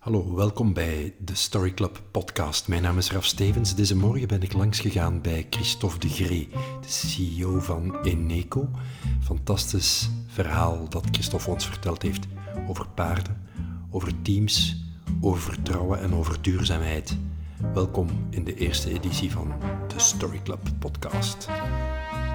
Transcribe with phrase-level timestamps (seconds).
[0.00, 2.68] Hallo, welkom bij de Story Club podcast.
[2.68, 3.74] Mijn naam is Raf Stevens.
[3.74, 6.48] Deze morgen ben ik langsgegaan bij Christophe de Gree,
[6.80, 8.68] de CEO van Eneco.
[9.22, 12.26] Fantastisch verhaal dat Christophe ons verteld heeft
[12.68, 13.46] over paarden,
[13.90, 14.76] over teams,
[15.20, 17.16] over vertrouwen en over duurzaamheid.
[17.74, 19.52] Welkom in de eerste editie van
[19.88, 21.48] de Story Club podcast.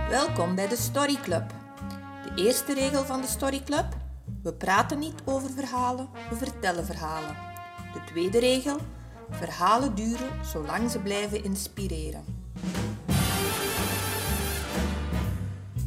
[0.10, 1.54] Welkom bij de Story Club.
[2.24, 3.86] De eerste regel van de Story Club:
[4.44, 7.54] we praten niet over verhalen, we vertellen verhalen.
[7.96, 8.78] De tweede regel:
[9.30, 12.24] verhalen duren zolang ze blijven inspireren.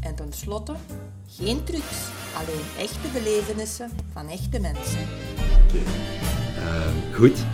[0.00, 0.74] En tenslotte:
[1.26, 5.06] geen trucs, alleen echte belevenissen van echte mensen.
[6.56, 7.44] Uh, goed.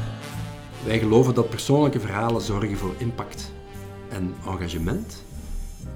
[0.84, 3.52] Wij geloven dat persoonlijke verhalen zorgen voor impact
[4.08, 5.22] en engagement.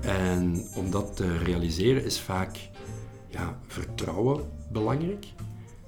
[0.01, 2.69] En om dat te realiseren is vaak
[3.29, 5.27] ja, vertrouwen belangrijk.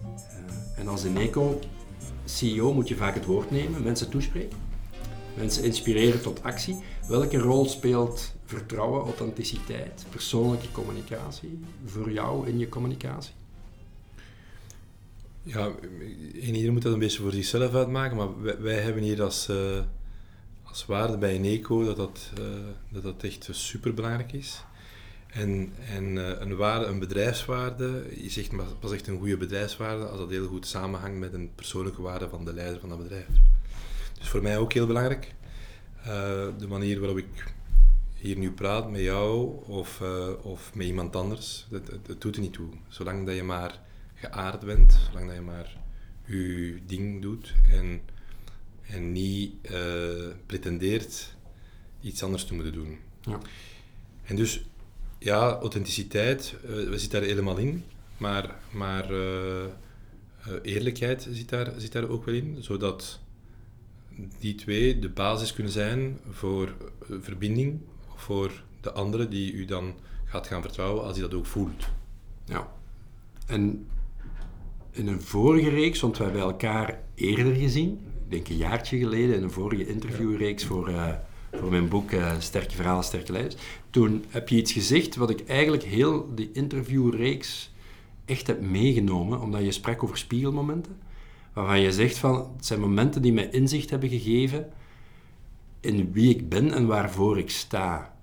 [0.03, 1.59] Uh, en als Eneco
[2.31, 4.59] CEO moet je vaak het woord nemen, mensen toespreken,
[5.37, 6.77] mensen inspireren tot actie.
[7.09, 13.33] Welke rol speelt vertrouwen, authenticiteit, persoonlijke communicatie voor jou in je communicatie?
[15.43, 15.71] Ja,
[16.33, 19.81] iedereen moet dat een beetje voor zichzelf uitmaken, maar wij, hebben hier als, uh,
[20.63, 22.45] als waarde bij Eneco dat dat, uh,
[22.89, 24.65] dat, dat echt super belangrijk is.
[25.33, 30.19] En, en uh, een, waarde, een bedrijfswaarde is echt pas echt een goede bedrijfswaarde als
[30.19, 33.27] dat heel goed samenhangt met een persoonlijke waarde van de leider van dat bedrijf.
[34.19, 35.35] Dus voor mij ook heel belangrijk.
[36.59, 37.53] de manier waarop ik
[38.15, 40.03] hier nu praat met jou of,
[40.43, 42.69] of met iemand anders, dat, dat, dat doet er niet toe.
[42.89, 43.81] Zolang dat je maar
[44.15, 45.77] geaard bent, zolang dat je maar
[46.25, 48.01] je ding doet en,
[48.87, 51.37] en niet uh, pretendeert
[52.01, 52.99] iets anders te moeten doen.
[53.21, 53.39] Ja.
[54.25, 54.65] En dus,
[55.21, 57.85] ja, authenticiteit, uh, we zitten daar helemaal in,
[58.17, 59.65] maar, maar uh,
[60.63, 63.21] eerlijkheid zit daar, zit daar ook wel in, zodat
[64.39, 66.75] die twee de basis kunnen zijn voor
[67.21, 67.81] verbinding,
[68.15, 69.95] voor de andere die u dan
[70.25, 71.89] gaat gaan vertrouwen als hij dat ook voelt.
[72.45, 72.69] Ja.
[73.47, 73.87] En
[74.91, 79.37] in een vorige reeks, want we hebben elkaar eerder gezien, ik denk een jaartje geleden,
[79.37, 80.91] in een vorige interviewreeks voor,
[81.53, 83.63] voor mijn boek uh, Sterke Verhalen, Sterke Leiders.
[83.91, 87.73] Toen heb je iets gezegd wat ik eigenlijk heel die interviewreeks
[88.25, 90.97] echt heb meegenomen, omdat je sprak over spiegelmomenten,
[91.53, 94.73] waarvan je zegt van, het zijn momenten die mij inzicht hebben gegeven
[95.81, 98.15] in wie ik ben en waarvoor ik sta.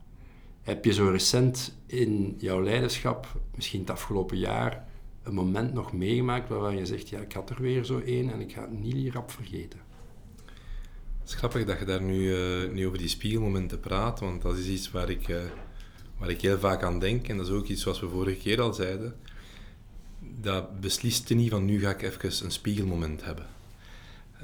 [0.61, 4.85] Heb je zo recent in jouw leiderschap, misschien het afgelopen jaar,
[5.23, 8.39] een moment nog meegemaakt waarvan je zegt, ja, ik had er weer zo één en
[8.41, 9.79] ik ga het niet rap vergeten?
[11.27, 14.57] Het is grappig dat je daar nu, uh, nu over die spiegelmomenten praat, want dat
[14.57, 15.37] is iets waar ik, uh,
[16.17, 17.27] waar ik heel vaak aan denk.
[17.27, 19.15] En dat is ook iets zoals we vorige keer al zeiden.
[20.19, 23.45] Dat beslist niet van nu ga ik even een spiegelmoment hebben.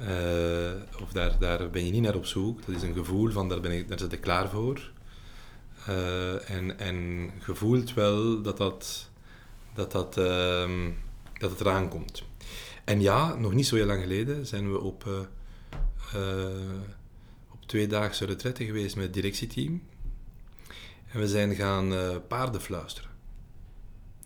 [0.00, 2.66] Uh, of daar, daar ben je niet naar op zoek.
[2.66, 4.90] Dat is een gevoel van daar, ben ik, daar zit ik klaar voor.
[6.46, 6.96] en, en
[7.46, 9.08] je voelt wel dat dat
[9.74, 10.70] dat, dat, uh,
[11.38, 12.22] dat het eraan komt.
[12.84, 15.28] En ja, nog niet zo heel lang geleden zijn we op,
[17.50, 19.82] op tweedaagse retraite geweest met het directieteam.
[21.12, 23.10] En we zijn gaan uh, paarden fluisteren.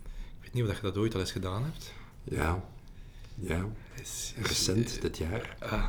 [0.05, 1.93] Ik weet niet of je dat ooit al eens gedaan hebt.
[2.25, 2.65] Ja,
[3.35, 3.69] ja.
[3.95, 5.57] Is, is, recent dit jaar.
[5.59, 5.89] Ah,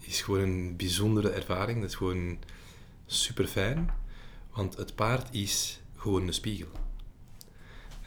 [0.00, 1.80] is gewoon een bijzondere ervaring.
[1.80, 2.38] Dat is gewoon
[3.06, 3.90] super fijn.
[4.52, 6.70] Want het paard is gewoon een spiegel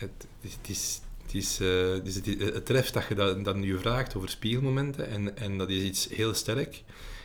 [0.04, 1.02] het, het is,
[1.34, 5.38] het, is, uh, dus het, het, treft dat je dat, nu vraagt over spiegelmomenten en,
[5.38, 6.84] en dat is iets heel sterk.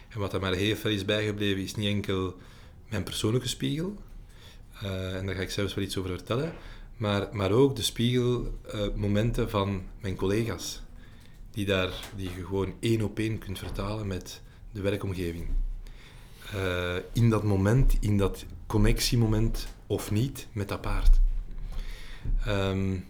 [0.09, 2.37] En wat er maar heel veel is bijgebleven is niet enkel
[2.89, 3.97] mijn persoonlijke spiegel,
[4.83, 6.53] uh, en daar ga ik zelfs wel iets over vertellen,
[6.97, 10.83] maar, maar ook de spiegelmomenten van mijn collega's,
[11.51, 14.43] die, daar, die je gewoon één op één kunt vertalen met
[14.73, 15.49] de werkomgeving.
[17.13, 21.21] In dat moment, in dat connectiemoment of niet met dat paard.
[22.47, 23.05] Um,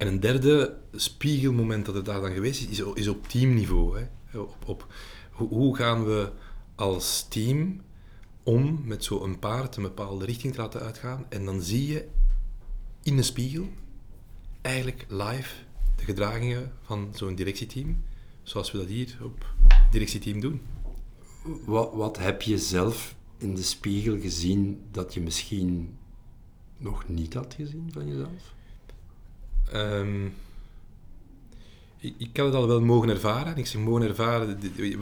[0.00, 3.98] en een derde spiegelmoment dat er daar dan geweest is, is, op teamniveau.
[3.98, 4.38] Hè.
[4.38, 4.86] Op, op,
[5.32, 6.30] hoe gaan we
[6.74, 7.80] als team
[8.42, 11.26] om met zo'n paard een bepaalde richting te laten uitgaan.
[11.28, 12.08] En dan zie je
[13.02, 13.68] in de spiegel
[14.60, 15.54] eigenlijk live
[15.96, 18.02] de gedragingen van zo'n directieteam,
[18.42, 19.54] zoals we dat hier op
[19.90, 20.60] directieteam doen.
[21.64, 25.96] Wat, wat heb je zelf in de spiegel gezien dat je misschien
[26.76, 28.58] nog niet had gezien van jezelf?
[29.74, 30.34] Um,
[31.98, 33.56] ik, ik het al wel mogen ervaren.
[33.56, 34.96] Ik zeg mogen ervaren, die,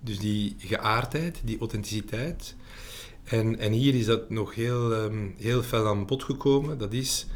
[0.00, 2.54] dus die geaardheid, die authenticiteit.
[3.24, 6.78] En, en hier is dat nog heel, um, heel fel aan bod gekomen.
[6.78, 7.26] Dat is...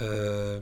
[0.00, 0.56] Uh,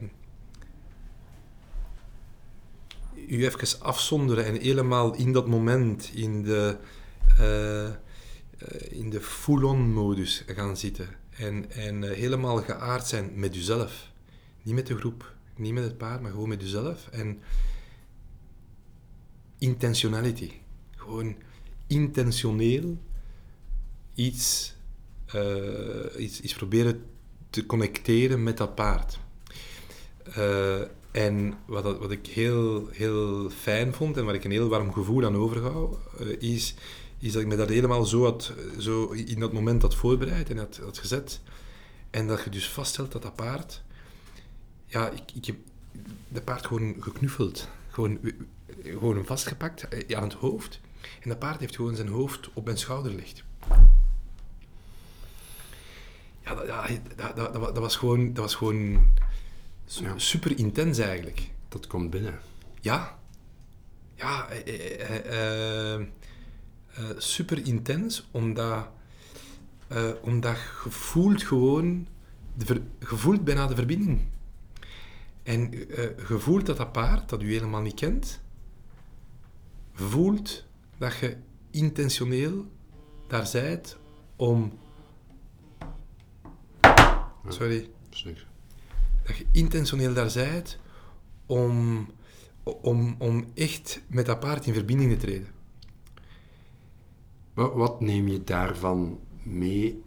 [3.29, 6.77] u even afzonderen en helemaal in dat moment, in de,
[7.39, 7.93] eh, eh,
[8.89, 11.09] in de full-on modus gaan zitten.
[11.31, 14.10] En, en eh, helemaal geaard zijn met uzelf.
[14.63, 17.09] Niet met de groep, niet met het paard, maar gewoon met uzelf.
[17.09, 17.41] En
[19.59, 20.51] intentionality.
[20.97, 21.37] Gewoon
[21.87, 22.99] intentioneel
[24.15, 24.75] iets,
[26.19, 27.05] iets, iets proberen
[27.51, 29.19] te connecteren met dat paard.
[30.39, 30.81] Uh,
[31.11, 35.25] en wat, wat ik heel, heel fijn vond en waar ik een heel warm gevoel
[35.25, 36.75] aan overhoud, uh, is,
[37.19, 40.57] is dat ik me dat helemaal zo, had, zo in dat moment had voorbereid en
[40.57, 41.41] had, had gezet.
[42.11, 43.83] En dat je dus vaststelt dat dat paard...
[44.91, 45.57] Ja, ik, ik heb
[46.29, 47.69] dat paard gewoon geknuffeld.
[47.89, 48.19] Gewoon,
[48.83, 50.81] gewoon vastgepakt eh, aan het hoofd.
[51.23, 53.45] En dat paard heeft gewoon zijn hoofd op mijn schouder gelegd.
[56.45, 56.67] Ja, dat,
[57.17, 58.33] dat, dat, dat, was gewoon...
[58.33, 59.13] Dat was gewoon
[59.99, 60.19] ja.
[60.19, 61.51] Super intens eigenlijk.
[61.69, 62.39] Dat komt binnen.
[62.81, 63.19] Ja.
[64.15, 66.07] Ja, eh, eh, eh,
[67.17, 68.89] super intens, omdat,
[70.23, 72.07] omdat je voelt gewoon,
[72.55, 74.21] de ver, je voelt bijna de verbinding.
[75.43, 78.41] En je voelt dat dat paard, dat u helemaal niet kent,
[79.93, 80.65] voelt
[80.99, 81.37] dat je
[81.71, 82.65] intentioneel
[83.27, 83.99] daar zijt
[84.37, 84.79] om...
[87.49, 87.91] Sorry
[89.31, 90.79] dat je intentioneel daar zijt
[91.47, 92.07] om,
[92.63, 95.49] om, om echt met dat paard in verbinding te treden.
[97.55, 100.03] Wat neem je daarvan mee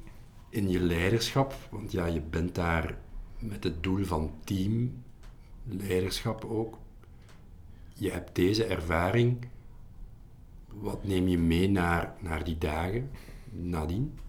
[0.50, 1.56] in je leiderschap?
[1.72, 2.98] Want ja, je bent daar
[3.40, 5.03] met het doel van team,
[5.64, 6.78] leiderschap ook.
[7.94, 9.48] Je hebt deze ervaring.
[10.68, 13.10] Wat neem je mee naar, naar die dagen
[13.52, 14.20] nadien?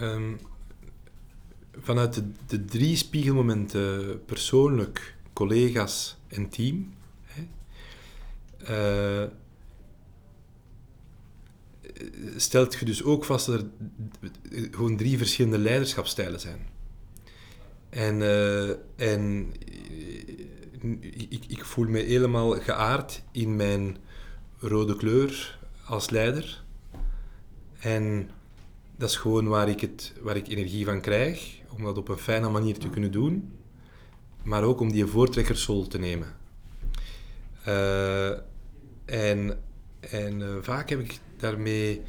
[0.00, 0.38] Um,
[1.78, 6.94] vanuit de, de, drie spiegelmomenten, persoonlijk, collega's en team,
[7.24, 7.42] hè,
[9.22, 9.30] uh,
[12.36, 13.66] stelt je dus ook vast dat er
[14.70, 16.66] gewoon drie verschillende leiderschapstijlen zijn.
[17.92, 19.52] En, uh, en
[21.28, 23.96] ik, ik, voel me helemaal geaard in mijn
[24.58, 26.64] rode kleur als leider.
[27.78, 28.30] En
[28.96, 32.18] dat is gewoon waar ik, het, waar ik energie van krijg om dat op een
[32.18, 33.52] fijne manier te kunnen doen,
[34.42, 36.36] maar ook om die voortrekkersrol te nemen.
[37.68, 38.30] Uh,
[39.04, 39.58] en
[40.00, 42.02] en vaak heb ik daarmee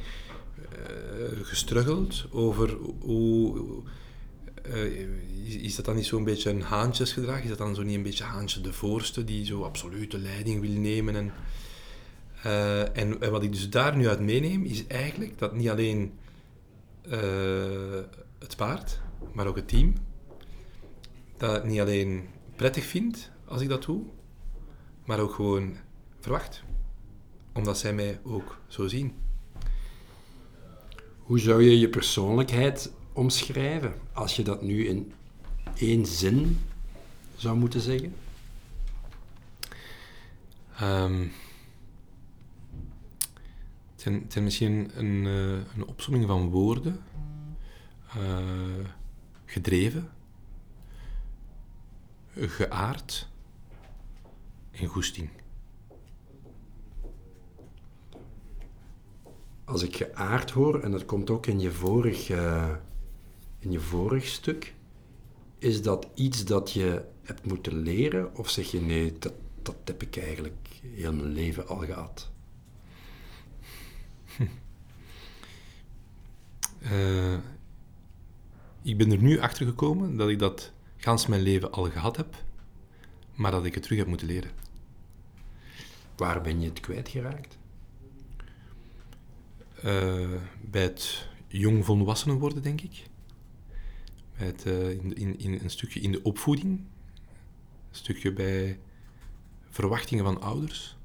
[1.42, 3.82] gestruggeld over hoe.
[5.44, 7.42] Is, is, dat dan niet zo'n beetje een haantjesgedrag?
[7.42, 10.60] Is dat dan zo niet een beetje haantje de voorste die zo absoluut de leiding
[10.60, 11.16] wil nemen?
[11.16, 11.32] En,
[12.94, 16.12] en, en, wat ik dus daar nu uit meeneem, is eigenlijk dat niet alleen
[18.38, 19.00] het paard,
[19.32, 19.92] maar ook het team,
[21.36, 24.02] dat het niet alleen prettig vindt als ik dat doe,
[25.04, 25.76] maar ook gewoon
[26.20, 26.62] verwacht.
[27.52, 29.14] Omdat zij mij ook zo zien.
[31.18, 35.12] Hoe zou je je persoonlijkheid omschrijven als je dat nu in
[35.76, 36.58] één zin
[37.36, 38.14] zou moeten zeggen?
[40.82, 41.32] Um,
[44.02, 47.00] het, zijn, misschien een, uh, een opsomming van woorden.
[48.16, 48.88] Uh,
[49.44, 50.10] gedreven,
[52.36, 53.28] geaard
[54.70, 55.28] en goesting.
[59.64, 62.70] Als ik geaard hoor, en dat komt ook in je vorig, uh,
[63.64, 64.74] in je vorig stuk,
[65.58, 68.36] is dat iets dat je hebt moeten leren?
[68.36, 72.30] Of zeg je nee, dat, dat heb ik eigenlijk heel mijn leven al gehad?
[76.82, 77.34] Uh,
[78.82, 82.34] ik ben er nu achter gekomen dat ik dat gans mijn leven al gehad heb,
[83.34, 84.50] maar dat ik het terug heb moeten leren.
[86.16, 87.58] Waar ben je het kwijtgeraakt?
[89.84, 93.04] Uh, bij het jong volwassenen worden, denk ik.
[94.34, 96.78] Het, uh, in, in, in, een stukje in de opvoeding.
[96.78, 98.78] Een stukje bij
[99.70, 100.96] verwachtingen van ouders,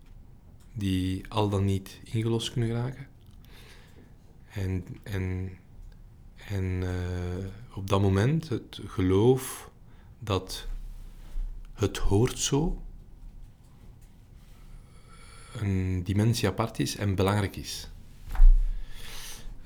[0.74, 3.08] die al dan niet ingelost kunnen geraken.
[4.50, 5.52] En, en
[6.50, 9.70] en uh, op dat moment het geloof
[10.20, 10.68] dat
[11.74, 12.82] het hoort zo
[15.54, 17.90] een dimensie apart is en belangrijk is.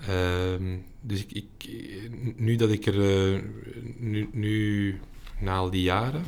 [0.09, 1.69] Uh, dus ik, ik,
[2.35, 3.41] nu dat ik er, uh,
[3.97, 4.99] nu, nu,
[5.39, 6.25] na al die jaren,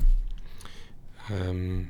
[1.31, 1.89] um,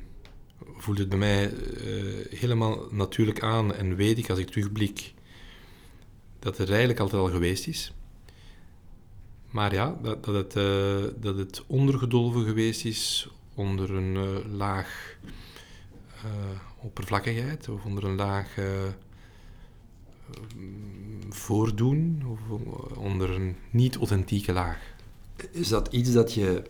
[0.76, 5.14] voelt het bij mij uh, helemaal natuurlijk aan en weet ik als ik terugblik
[6.38, 7.92] dat het eigenlijk altijd al geweest is.
[9.50, 15.16] Maar ja, dat, dat, het, uh, dat het ondergedolven geweest is onder een eh, laag
[16.14, 16.30] eh,
[16.80, 18.64] oppervlakkigheid of onder een laag eh,
[21.28, 22.40] voordoen of
[22.96, 24.94] onder een niet-authentieke laag.
[25.50, 26.62] Is dat iets dat je,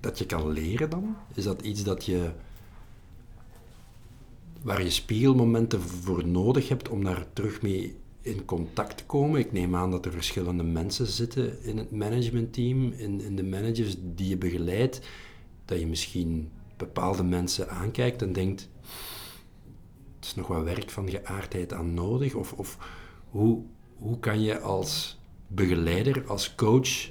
[0.00, 1.16] dat je kan leren dan?
[1.34, 2.30] Is dat iets dat je,
[4.62, 9.40] waar je spiegelmomenten voor nodig hebt om daar terug mee in contact te komen?
[9.40, 13.96] Ik neem aan dat er verschillende mensen zitten in het managementteam, in, in de managers
[13.98, 15.00] die je begeleidt,
[15.64, 18.68] dat je misschien bepaalde mensen aankijkt en denkt,
[20.24, 22.34] is nog wat werk van geaardheid aan nodig?
[22.34, 22.78] Of, of
[23.30, 23.62] hoe,
[23.96, 27.10] hoe kan je als begeleider, als coach,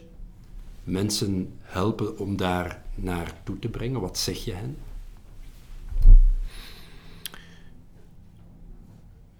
[0.83, 4.01] mensen helpen om daar naartoe te brengen?
[4.01, 4.77] Wat zeg je hen?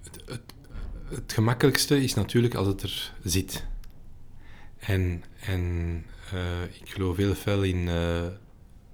[0.04, 0.54] Het, het,
[1.04, 3.66] het gemakkelijkste is natuurlijk als het er zit.
[4.80, 5.62] En, en
[6.34, 8.26] uh, ik geloof heel veel in uh,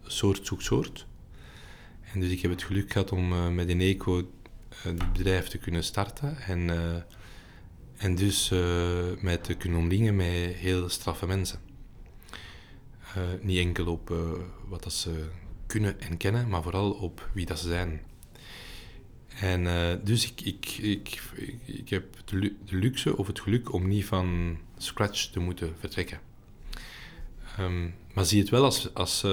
[0.04, 1.08] soort zoekt soort.
[2.14, 4.30] En dus ik heb het geluk gehad om uh, met Eneco
[4.82, 6.38] het bedrijf te kunnen starten.
[6.38, 6.70] En,
[7.98, 8.50] en dus
[9.22, 11.60] mij te kunnen omringen met heel straffe mensen.
[13.42, 14.14] niet enkel op
[14.68, 15.30] wat dat ze
[15.68, 18.02] kunnen en kennen, maar vooral op wie dat ze zijn.
[19.40, 19.64] En
[20.04, 21.22] dus ik, ik, ik,
[21.66, 26.20] ik, heb de, luxe of het geluk om niet van scratch te moeten vertrekken.
[27.60, 29.24] Um, maar zie het wel als, als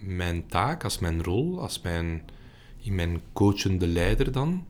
[0.00, 2.24] mijn taak, als mijn rol, als mijn,
[2.82, 4.66] in mijn coachende leider dan.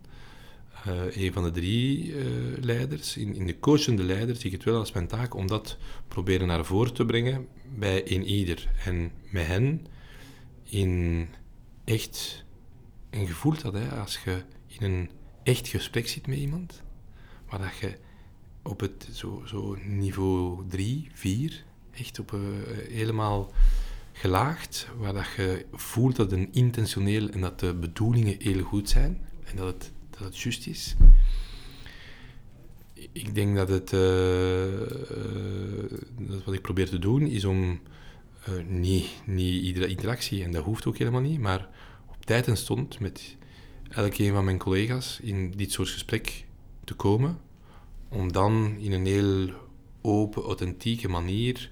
[0.89, 2.15] Uh, een van de drie
[2.61, 3.17] leiders.
[3.17, 5.77] In, in de coachende leider zie ik het wel als mijn taak om dat
[6.09, 8.69] proberen naar voren te brengen bij een ieder.
[8.85, 9.87] En met hen
[10.65, 11.29] in
[11.85, 12.45] echt
[13.13, 15.11] en je voelt dat hè, als je in een
[15.43, 16.83] echt gesprek zit met iemand,
[17.49, 17.97] waar dat je
[18.63, 22.41] op het zo, zo niveau 3, 4, echt op uh,
[22.89, 23.51] helemaal
[24.13, 29.21] gelaagd, waar dat je voelt dat het intentioneel en dat de bedoelingen heel goed zijn
[29.45, 30.97] en dat het, dat het juist is.
[33.13, 34.01] Ik denk dat het, uh,
[36.19, 37.81] dat wat ik probeer te doen, is om
[38.67, 41.69] niet, niet iedere interactie, en dat hoeft ook helemaal niet, maar
[42.25, 43.37] tijd en stond met
[43.89, 46.45] elke een van mijn collega's in dit soort gesprek
[46.85, 47.39] te komen,
[48.09, 49.51] om dan in een heel
[50.01, 51.71] open, authentieke manier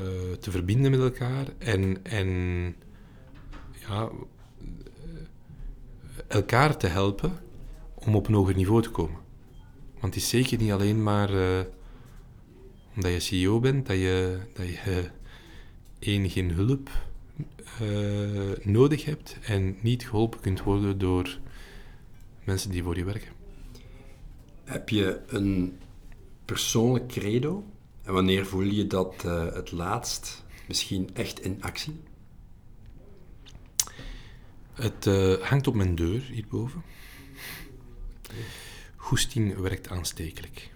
[0.00, 2.28] uh, te verbinden met elkaar en, en
[3.88, 4.10] ja,
[6.28, 7.32] elkaar te helpen
[7.94, 9.20] om op een hoger niveau te komen.
[10.00, 11.60] Want het is zeker niet alleen maar uh,
[12.94, 15.10] omdat je CEO bent dat je, dat je
[15.98, 16.90] enige hulp
[17.82, 21.38] uh, nodig hebt en niet geholpen kunt worden door
[22.44, 23.32] mensen die voor je werken.
[24.64, 25.78] Heb je een
[26.44, 27.64] persoonlijk credo?
[28.06, 32.00] En wanneer voel je dat uh, het laatst misschien echt in actie?
[34.72, 36.82] Het uh, hangt op mijn deur hierboven.
[38.96, 40.70] Goesting werkt aanstekelijk.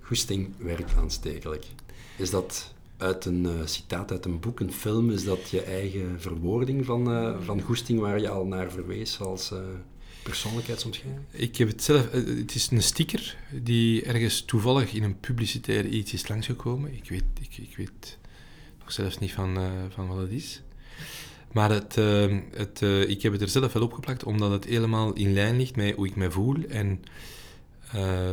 [0.00, 1.66] Goesting werkt aanstekelijk.
[2.16, 6.20] Is dat uit een uh, citaat uit een boek, een film, is dat je eigen
[6.20, 7.04] verwoording van,
[7.44, 9.52] van goesting waar je al naar verwees als
[10.22, 11.18] persoonlijkheidsontgeving?
[11.30, 12.10] Ik heb het zelf...
[12.12, 16.94] het is een sticker die ergens toevallig in een publicitair iets is langsgekomen.
[16.94, 18.18] Ik weet, ik, ik weet
[18.78, 19.58] nog zelfs niet van,
[19.90, 20.62] van wat het is.
[21.52, 21.94] Maar het,
[22.54, 25.94] het, ik heb het er zelf wel opgeplakt, omdat het helemaal in lijn ligt met
[25.94, 27.02] hoe ik me voel en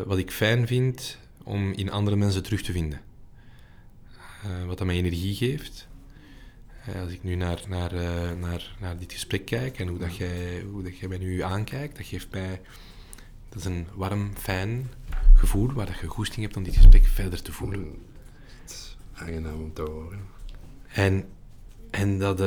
[0.06, 3.02] wat ik fijn vind om in andere mensen terug te vinden.
[4.44, 5.88] Eh, wat dat mij energie geeft.
[6.88, 10.16] Eh, als ik nu naar, naar, eh, naar, naar dit gesprek kijk en hoe, dat
[10.16, 12.62] jij, hoe dat jij mij nu aankijkt, dat geeft mij...
[13.50, 14.92] Dat is een warm, fijn
[15.34, 17.96] gevoel waar dat je goesting hebt om dit gesprek verder te voeren.
[18.62, 20.20] Het is aangenaam om te horen.
[20.88, 21.28] En,
[21.90, 22.40] en dat,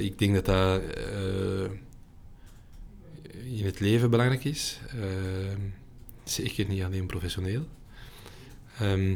[0.00, 0.82] ik denk dat dat
[3.44, 4.80] in het leven belangrijk is.
[6.24, 7.66] zeker niet alleen professioneel.
[8.78, 9.14] Ehm,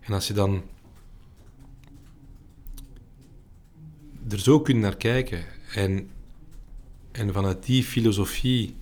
[0.00, 0.62] en als je dan
[4.28, 6.10] er zo kunt naar kijken en,
[7.12, 8.74] en vanuit die filosofie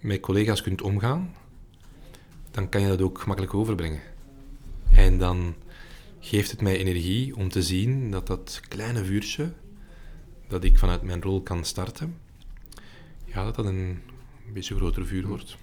[0.00, 1.34] met collega's kunt omgaan,
[2.50, 4.00] dan kan je dat ook gemakkelijk overbrengen.
[4.92, 5.54] En dan
[6.20, 9.52] geeft het mij energie om te zien dat dat kleine vuurtje
[10.48, 12.16] dat ik vanuit mijn rol kan starten,
[13.24, 14.02] ja, dat dat een
[14.52, 15.56] beetje groter vuur wordt.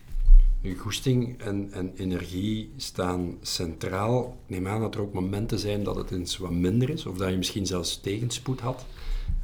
[0.61, 4.37] Uw goesting en, en energie staan centraal.
[4.45, 7.17] Ik neem aan dat er ook momenten zijn dat het eens wat minder is, of
[7.17, 8.85] dat je misschien zelfs tegenspoed had.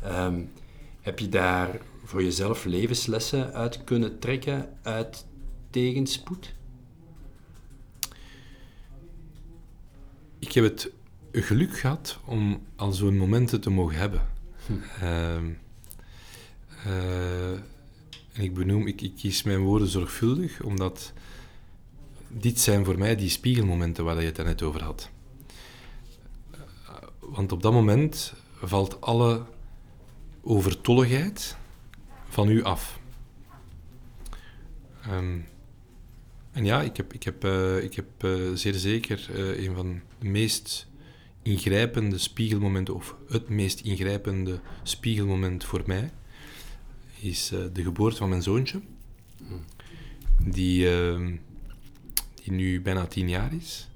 [0.01, 0.41] Ehm,
[1.01, 5.25] heb je daar voor jezelf levenslessen uit kunnen trekken uit
[5.69, 6.53] tegenspoed?
[10.53, 10.91] ik heb het
[11.31, 14.21] geluk gehad om al zo'n momenten te mogen hebben.
[14.65, 14.73] Hm.
[15.01, 15.49] Ehm,
[16.85, 17.59] eh,
[18.33, 21.13] en ik benoem, ik, ik kies mijn woorden zorgvuldig, omdat
[22.27, 25.09] dit zijn voor mij die spiegelmomenten waar je het net over had.
[27.19, 29.45] Want op dat moment valt alle
[30.41, 31.57] overtolligheid
[32.29, 32.99] van u af.
[35.01, 35.39] Ehm,
[36.51, 40.01] en ja, ik heb, ik heb, eh, ik heb eh, zeer zeker eh, een van
[40.19, 40.87] de meest
[41.41, 46.11] ingrijpende spiegelmomenten, of het meest ingrijpende spiegelmoment voor mij,
[47.23, 48.81] is eh, de geboorte van mijn zoontje,
[50.45, 51.35] die, ehm,
[52.43, 53.87] die nu bijna tien jaar is,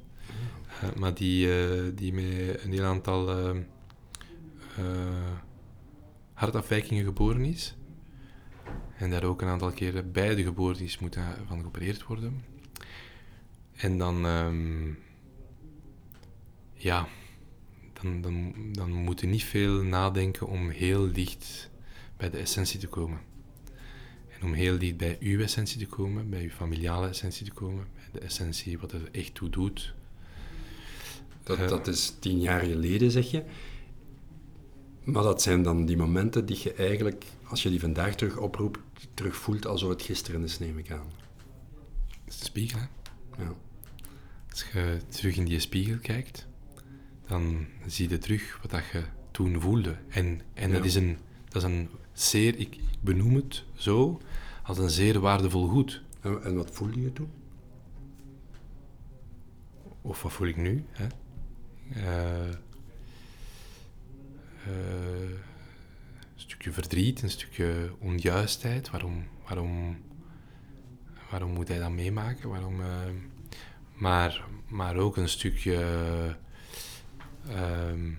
[0.81, 3.61] Eh, maar die, eh, die met een heel aantal ehm,
[4.77, 5.37] eh,
[6.33, 7.75] hartafwijkingen geboren is.
[8.97, 12.43] En daar ook een aantal keren bij de geboorte is moeten van geopereerd worden.
[13.75, 14.87] En dan, ehm,
[16.73, 17.07] ja,
[18.01, 21.69] dan, dan, dan moet je niet veel nadenken om heel dicht
[22.17, 23.19] bij de essentie te komen.
[24.39, 27.87] En om heel dicht bij uw essentie te komen, bij uw familiale essentie te komen,
[27.95, 29.93] bij de essentie wat er echt toe doet.
[31.43, 31.67] Dat, Eh.
[31.67, 33.43] dat is tien jaar geleden, zeg je.
[35.03, 38.79] Maar dat zijn dan die momenten die je eigenlijk, als je die vandaag terug oproept,
[39.13, 41.07] terug voelt alsof het gisteren is, neem ik aan.
[42.25, 43.43] Dat is een spiegel, hè?
[43.43, 43.53] Ja.
[44.49, 46.47] Als je terug in die spiegel kijkt,
[47.27, 49.95] dan zie je terug wat dat je toen voelde.
[50.09, 51.17] En, en dat, is een,
[51.49, 51.89] dat is een
[52.21, 54.21] zeer, ik, benoem het zo,
[54.63, 56.01] als een zeer waardevol goed.
[56.21, 57.31] En, en wat voelde je toen?
[60.01, 60.85] Of wat voel ik nu?
[60.91, 61.07] Hè?
[61.93, 62.47] Eh,
[64.65, 65.29] eh,
[66.35, 68.89] een stukje verdriet, een stukje onjuistheid.
[68.89, 69.97] Waarom, waarom,
[71.29, 72.49] waarom moet hij dat meemaken?
[72.49, 72.87] Waarom, eh,
[73.93, 75.75] maar, maar ook een stukje.
[77.47, 78.11] ehm,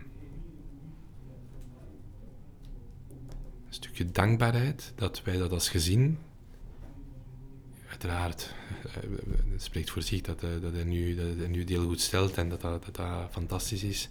[3.79, 6.19] stukje dankbaarheid dat wij dat als gezin
[7.89, 8.93] uiteraard, eh,
[9.53, 12.37] het spreekt voor zich dat, eh, dat, hij nu, dat hij nu heel goed stelt
[12.37, 14.09] en dat dat, dat, fantastisch is.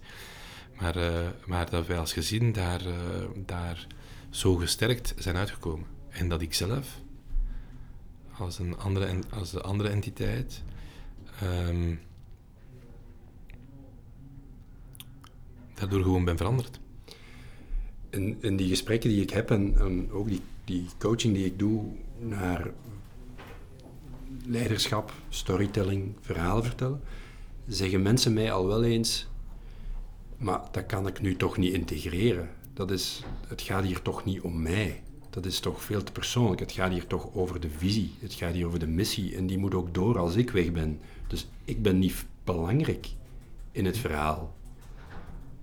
[0.80, 2.82] Maar, eh, maar dat wij als gezin daar,
[3.45, 3.88] daar
[4.30, 5.88] zo gesterkt zijn uitgekomen.
[6.10, 6.99] En dat ik zelf,
[8.38, 10.63] als, een andere, als de andere entiteit,
[11.41, 11.95] ehm,
[15.73, 16.80] daardoor gewoon ben veranderd.
[18.17, 21.60] In, in die gesprekken die ik heb en, en ook die, die coaching die ik
[21.60, 21.84] doe
[22.19, 22.71] naar
[24.45, 27.01] leiderschap, storytelling, verhalen vertellen,
[27.67, 29.27] zeggen mensen mij al wel eens,
[30.38, 32.49] maar dat kan ik nu toch niet integreren.
[32.73, 35.01] Dat is, het gaat hier toch niet om mij.
[35.30, 36.60] Dat is toch veel te persoonlijk.
[36.60, 38.12] Het gaat hier toch over de visie.
[38.19, 39.36] Het gaat hier over de missie.
[39.36, 40.99] En die moet ook door als ik weg ben.
[41.27, 43.08] Dus ik ben niet belangrijk
[43.71, 44.56] in het verhaal.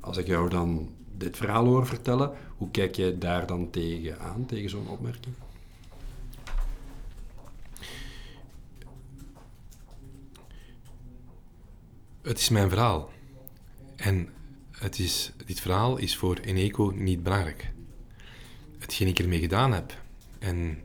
[0.01, 4.47] Als ik jou dan dit verhaal hoor vertellen, hoe kijk je daar dan tegen aan,
[4.47, 5.35] tegen zo'n opmerking?
[12.23, 13.11] Het is mijn verhaal.
[13.97, 14.29] En
[14.71, 17.73] het is, dit verhaal is voor Eneco niet belangrijk.
[18.79, 20.03] Hetgeen ik ermee gedaan heb
[20.39, 20.83] en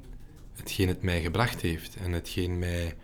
[0.55, 2.95] hetgeen het mij gebracht heeft en hetgeen mij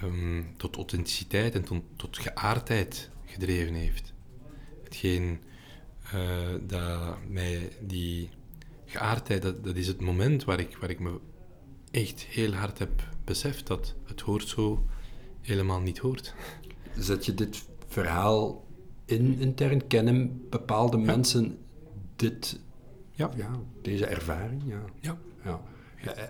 [0.00, 4.12] ehm, tot authenticiteit en tot, tot geaardheid gedreven heeft.
[4.84, 5.40] Hetgeen
[6.12, 8.30] eh, dat mij die
[8.84, 11.18] geaardheid, dat, dat is het moment waar ik, waar ik me
[11.90, 14.86] echt heel hard heb beseft dat het hoort zo
[15.40, 16.34] helemaal niet hoort.
[16.98, 18.64] Zet je dit verhaal
[19.04, 19.86] in intern?
[19.86, 21.58] Kennen bepaalde mensen
[22.16, 22.60] dit,
[23.10, 23.30] Ja.
[23.36, 23.50] ja,
[23.82, 24.62] deze ervaring?
[24.66, 24.84] Ja.
[25.00, 25.18] Ja.
[25.44, 25.60] Ja.
[26.02, 26.24] Ja, eh,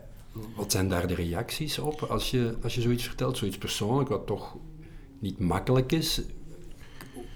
[0.56, 4.26] wat zijn daar de reacties op als je, als je zoiets vertelt, zoiets persoonlijk, wat
[4.26, 4.56] toch
[5.18, 6.20] niet makkelijk is?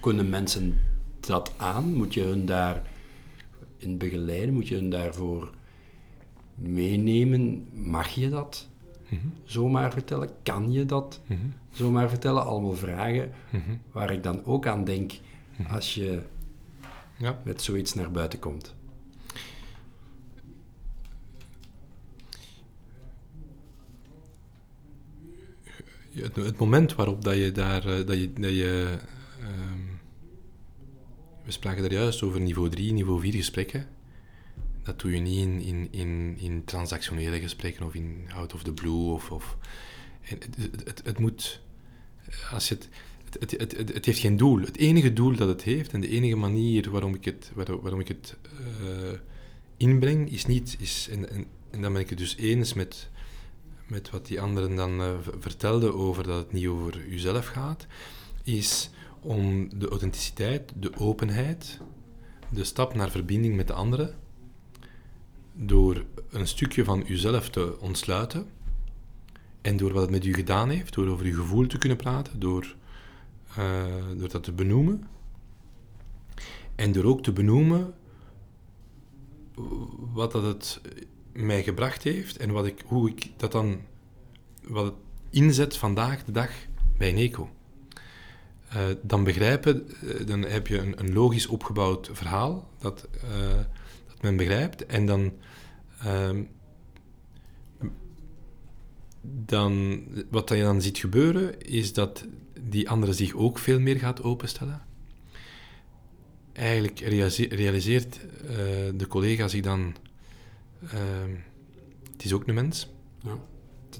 [0.00, 0.80] Kunnen mensen
[1.20, 1.94] dat aan?
[1.94, 2.82] Moet je hun daar
[3.76, 4.54] in begeleiden?
[4.54, 5.50] Moet je hun daarvoor
[6.54, 7.66] meenemen?
[7.72, 8.68] Mag je dat
[9.44, 10.30] zomaar vertellen?
[10.42, 11.38] Kan je dat Mhm.
[11.70, 12.44] zomaar vertellen?
[12.44, 13.62] Allemaal vragen Mhm.
[13.92, 15.12] waar ik dan ook aan denk
[15.68, 16.22] als je
[17.16, 17.38] Ja.
[17.44, 18.74] met zoiets naar buiten komt.
[26.12, 28.98] Het, het moment waarop dat je daar, eh, dat je, dat je
[29.40, 29.77] ehm,
[31.48, 33.86] we spraken daar juist over niveau 3, niveau 4 gesprekken.
[34.82, 38.72] Dat doe je niet in, in, in, in transactionele gesprekken of in out of the
[38.72, 39.12] blue.
[39.12, 39.56] Of, of,
[40.20, 41.60] en het, het, het, moet,
[42.50, 42.88] als je het,
[43.40, 44.60] het, het, het, het heeft geen doel.
[44.60, 48.00] Het enige doel dat het heeft en de enige manier waarom ik het, waar- waarom
[48.00, 48.36] ik het
[48.82, 49.18] eh,
[49.76, 53.08] inbreng, is niet, is, en, en, en dan ben ik het dus eens met,
[53.86, 57.86] met wat die anderen dan eh, vertelden over dat het niet over uzelf gaat,
[58.44, 61.80] is om de authenticiteit, de openheid,
[62.50, 64.14] de stap naar verbinding met de anderen,
[65.52, 68.46] door een stukje van uzelf te ontsluiten
[69.60, 72.40] en door wat het met u gedaan heeft, door over uw gevoel te kunnen praten,
[72.40, 72.74] door,
[73.58, 73.84] uh,
[74.16, 75.08] door dat te benoemen
[76.74, 77.94] en door ook te benoemen
[80.12, 80.80] wat dat het
[81.32, 83.80] mij gebracht heeft en wat ik, hoe ik dat dan
[84.62, 84.94] wat het
[85.30, 86.50] inzet vandaag de dag
[86.96, 87.50] bij Neco.
[88.76, 93.30] Uh, dan begrijpen, uh, dan heb je een, een, logisch opgebouwd verhaal dat, uh,
[94.06, 94.86] dat men begrijpt.
[94.86, 95.32] En dan,
[96.02, 96.42] ehm,
[99.22, 102.26] dan, wat je dan ziet gebeuren, is dat
[102.60, 104.82] die andere zich ook veel meer gaat openstellen.
[106.52, 106.98] Eigenlijk
[107.50, 108.20] realiseert
[108.96, 109.94] de collega zich dan,
[110.88, 111.30] ehm,
[112.12, 112.88] het is ook een mens.
[113.22, 113.38] Ja.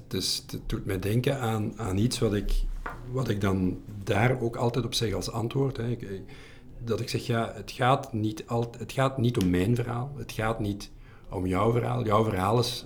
[0.07, 2.67] Het doet mij denken aan, aan iets wat ik
[3.11, 5.97] wat ik dan daar ook altijd op zeg als antwoord, hè,
[6.83, 10.31] dat ik zeg, ja, het gaat, niet al, het gaat niet om mijn verhaal, het
[10.31, 10.91] gaat niet
[11.29, 12.05] om jouw verhaal.
[12.05, 12.85] Jouw verhaal is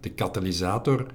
[0.00, 1.06] de katalysator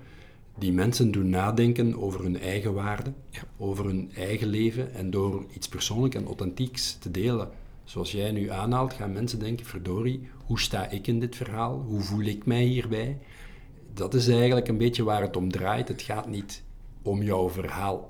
[0.57, 3.13] die mensen doen nadenken over hun eigen waarde,
[3.57, 4.93] over hun eigen leven.
[4.93, 7.49] En door iets persoonlijk en authentieks te delen,
[7.83, 11.83] zoals jij nu aanhaalt, gaan mensen denken, verdorie, hoe sta ik in dit verhaal?
[11.87, 13.19] Hoe voel ik mij hierbij?
[13.93, 15.87] Dat is eigenlijk een beetje waar het om draait.
[15.87, 16.63] Het gaat niet
[17.01, 18.09] om jouw verhaal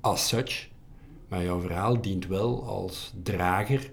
[0.00, 0.68] as such,
[1.28, 3.90] maar jouw verhaal dient wel als drager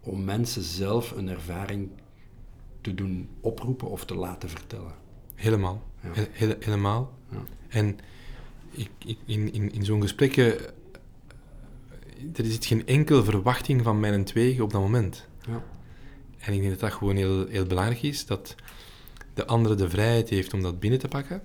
[0.00, 1.90] om mensen zelf een ervaring
[2.80, 4.92] te doen oproepen of te laten vertellen.
[5.34, 5.82] Helemaal.
[6.58, 7.12] helemaal.
[7.30, 7.44] Ja.
[7.68, 7.98] En
[8.70, 10.58] ik, ik, in, in, in zo'n gesprekken,
[12.34, 15.26] er is geen enkele verwachting van mijn twee op dat moment.
[15.46, 15.62] Ja.
[16.38, 18.54] En ik denk dat dat gewoon heel, heel belangrijk is, dat
[19.34, 21.42] de andere de vrijheid heeft om dat binnen te pakken.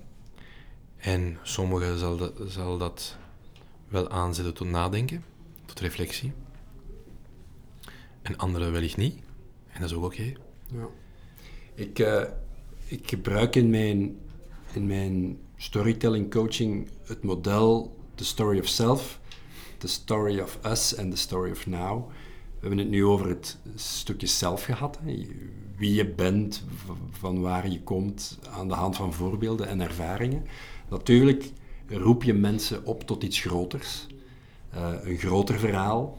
[0.96, 3.16] En sommigen zal dat, zal dat
[3.94, 5.24] wel aanzetten tot nadenken,
[5.64, 6.32] tot reflectie.
[8.22, 9.18] En anderen wellicht niet.
[9.68, 10.32] En dat is ook oké.
[10.66, 10.88] Ja.
[11.74, 12.22] Ik, uh,
[12.86, 14.16] ik gebruik in mijn,
[14.72, 19.20] in mijn storytelling coaching het model The Story of Self,
[19.78, 22.08] The Story of Us en The Story of Now.
[22.08, 24.98] We hebben het nu over het stukje zelf gehad.
[25.02, 25.26] Hè.
[25.76, 26.64] Wie je bent,
[27.10, 30.46] van waar je komt, aan de hand van voorbeelden en ervaringen.
[30.88, 31.52] Natuurlijk
[31.88, 34.06] roep je mensen op tot iets groters.
[34.74, 36.18] Uh, een groter verhaal.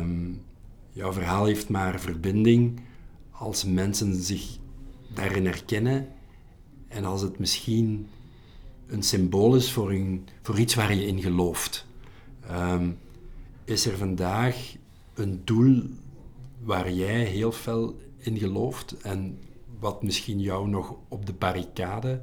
[0.00, 0.42] Um,
[0.90, 2.80] jouw verhaal heeft maar verbinding
[3.30, 4.58] als mensen zich
[5.14, 6.08] daarin herkennen
[6.88, 8.08] en als het misschien
[8.86, 11.86] een symbool is voor, een, voor iets waar je in gelooft.
[12.50, 12.98] Um,
[13.64, 14.74] is er vandaag
[15.14, 15.82] een doel
[16.60, 19.38] waar jij heel fel in gelooft en
[19.78, 22.22] wat misschien jou nog op de barricade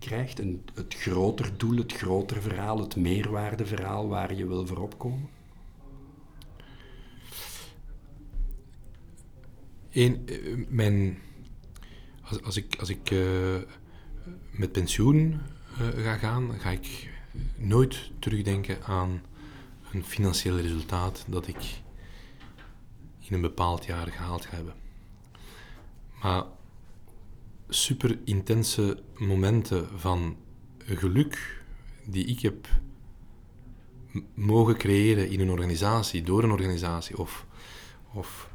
[0.00, 0.38] krijgt.
[0.38, 5.28] Een, het groter doel, het groter verhaal, het meerwaardeverhaal waar je wil voorop komen?
[9.92, 10.36] Eén, eh,
[10.68, 11.18] mijn,
[12.22, 13.56] als, als ik, als ik uh,
[14.50, 15.40] met pensioen
[15.80, 17.10] uh, ga gaan, ga ik
[17.56, 19.22] nooit terugdenken aan
[19.92, 21.80] een financieel resultaat dat ik
[23.18, 24.74] in een bepaald jaar gehaald hebben.
[26.22, 26.44] Maar
[27.70, 30.36] super intense momenten van
[30.78, 31.62] geluk
[32.04, 32.68] die ik heb
[34.34, 37.46] mogen creëren in een organisatie, door een organisatie of,
[38.12, 38.48] of,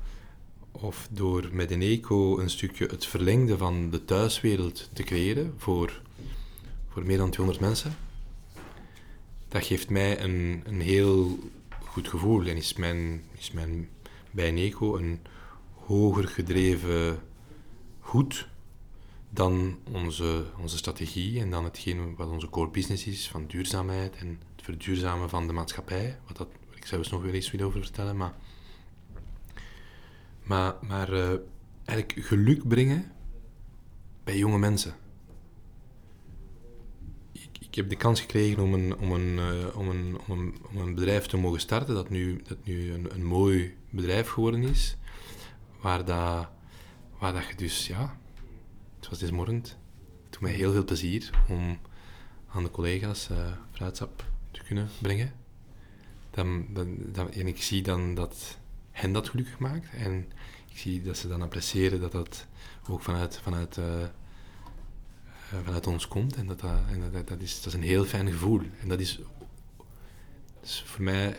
[0.71, 6.01] of door met een eco een stukje het verlengde van de thuiswereld te creëren voor,
[6.89, 7.95] voor meer dan 200 mensen,
[9.47, 11.39] dat geeft mij een, een heel
[11.79, 13.89] goed gevoel en is mijn, is mijn
[14.31, 15.19] bij een eco een
[15.73, 17.19] hoger gedreven
[17.99, 18.47] goed
[19.29, 24.27] dan onze, onze strategie en dan hetgeen wat onze core business is, van duurzaamheid en
[24.27, 27.81] het verduurzamen van de maatschappij, wat dat, ik zou eens nog wel eens willen over
[27.81, 28.33] vertellen, maar,
[30.43, 31.29] maar, maar uh,
[31.85, 33.11] eigenlijk geluk brengen
[34.23, 34.95] bij jonge mensen.
[37.31, 40.55] Ik, ik heb de kans gekregen om een, om, een, uh, om, een, om, een,
[40.71, 44.63] om een bedrijf te mogen starten, dat nu, dat nu een, een mooi bedrijf geworden
[44.63, 44.97] is,
[45.81, 46.49] waar, dat,
[47.19, 48.19] waar dat je dus, ja,
[49.05, 49.55] zoals deze morgen.
[49.55, 49.75] Het
[50.29, 51.79] doet mij heel veel plezier om
[52.47, 53.37] aan de collega's uh,
[53.71, 55.33] fruitsap te kunnen brengen.
[56.31, 58.57] Dan, dan, dan, en ik zie dan dat
[58.91, 59.87] hen dat gelukkig maakt.
[59.93, 60.31] En
[60.69, 62.47] ik zie dat ze dan appreciëren dat dat
[62.87, 63.85] ook vanuit, vanuit, uh,
[65.63, 66.35] vanuit ons komt.
[66.35, 68.61] En, dat, dat, en dat, dat, is, dat is een heel fijn gevoel.
[68.81, 69.17] En dat is,
[70.59, 71.37] dat is voor mij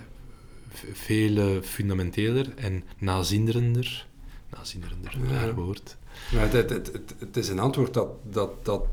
[0.93, 4.07] veel fundamenteler en nazinderender.
[4.51, 5.97] Nazinderender, een raar woord
[6.33, 8.85] maar het, het, het, het, is een antwoord dat, dat, dat,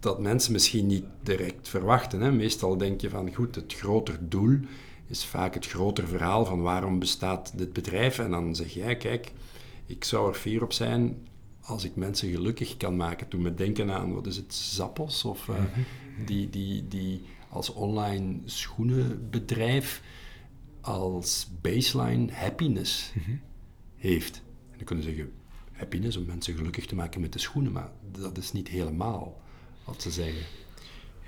[0.00, 2.20] dat mensen misschien niet direct verwachten.
[2.20, 2.32] Hè.
[2.32, 4.58] Meestal denk je van, goed, het groter doel
[5.06, 8.18] is vaak het grotere verhaal van waarom bestaat dit bedrijf.
[8.18, 9.32] En dan zeg jij, kijk,
[9.86, 11.26] ik zou er fier op zijn
[11.60, 13.28] als ik mensen gelukkig kan maken.
[13.28, 15.24] Toen me denken aan, wat is het, Zappos?
[15.24, 15.56] Of uh,
[16.26, 20.02] die, die, die als online schoenenbedrijf
[20.80, 23.40] als baseline happiness -hmm.
[23.96, 24.36] heeft.
[24.70, 25.32] En dan kunnen zeggen,
[25.82, 29.40] happiness om mensen gelukkig te maken met de schoenen, maar dat is niet helemaal
[29.84, 30.42] wat ze zeggen.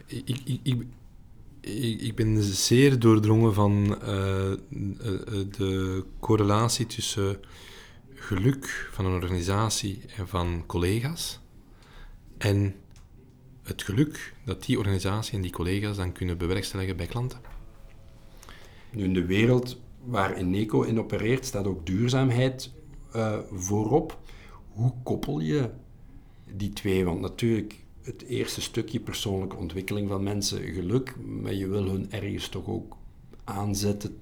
[0.06, 4.08] Ik, ik, ik, ik ben zeer doordrongen van uh,
[5.56, 7.38] de correlatie tussen
[8.14, 11.40] geluk van een organisatie en van collega's
[12.38, 12.74] en
[13.62, 17.40] het geluk dat die organisatie en die collega's dan kunnen bewerkstelligen bij klanten.
[18.92, 22.70] Nu, in de wereld waar Eneco in opereert, staat ook duurzaamheid
[23.16, 24.18] uh, voorop.
[24.74, 25.70] Hoe koppel je
[26.54, 27.04] die twee?
[27.04, 32.48] Want natuurlijk, het eerste stukje persoonlijke ontwikkeling van mensen, geluk, maar je wil hun ergens
[32.48, 32.96] toch ook
[33.44, 34.18] aanzetten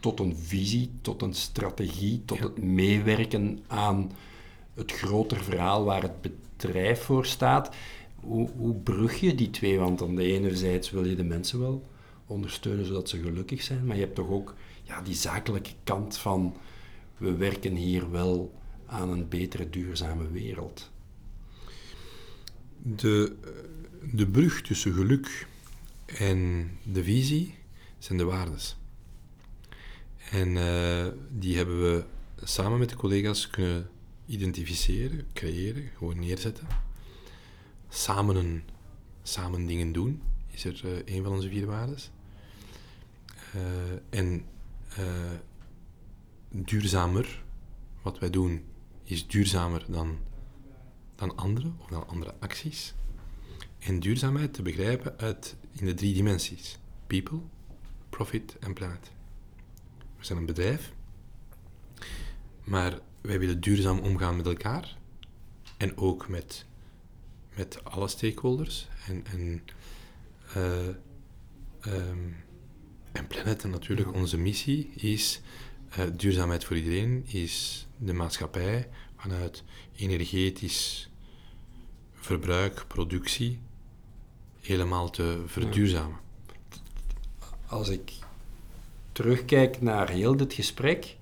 [0.00, 4.12] tot een visie, tot een strategie, tot het meewerken aan
[4.74, 7.74] het groter verhaal waar het bedrijf voor staat.
[8.20, 9.78] Hoe, hoe brug je die twee?
[9.78, 11.86] Want aan de enerzijds wil je de mensen wel
[12.26, 16.56] ondersteunen zodat ze gelukkig zijn, maar je hebt toch ook ja, die zakelijke kant van
[17.16, 18.52] we werken hier wel
[18.86, 20.90] aan een betere duurzame wereld.
[22.82, 23.36] De,
[24.12, 25.46] de brug tussen geluk
[26.06, 27.54] en de visie
[27.98, 28.76] zijn de waardes.
[30.30, 32.04] En uh, die hebben we
[32.44, 33.88] samen met de collega's kunnen
[34.26, 36.66] identificeren, creëren, gewoon neerzetten.
[37.88, 38.62] Samen, een,
[39.22, 42.10] samen dingen doen is er uh, een van onze vier waardes.
[43.56, 44.44] Uh, en
[46.50, 47.44] duurzamer,
[48.02, 48.64] wat wij doen,
[49.06, 50.18] is duurzamer dan,
[51.14, 52.94] dan anderen of dan andere acties.
[53.78, 57.40] En duurzaamheid te begrijpen uit, in de drie dimensies: people,
[58.08, 59.10] profit en planet.
[60.16, 60.92] We zijn een bedrijf,
[62.64, 64.96] maar wij willen duurzaam omgaan met elkaar
[65.76, 66.66] en ook met,
[67.56, 68.88] met alle stakeholders.
[69.06, 69.62] En, en,
[70.56, 70.86] uh,
[71.86, 72.36] um,
[73.12, 75.40] en Planet, en natuurlijk onze missie is
[75.90, 79.62] uh, duurzaamheid voor iedereen, is de maatschappij vanuit
[79.96, 81.10] energetisch
[82.14, 83.58] verbruik, productie,
[84.60, 86.18] helemaal te verduurzamen.
[87.66, 88.12] Als ik
[89.12, 91.16] terugkijk naar heel dit gesprek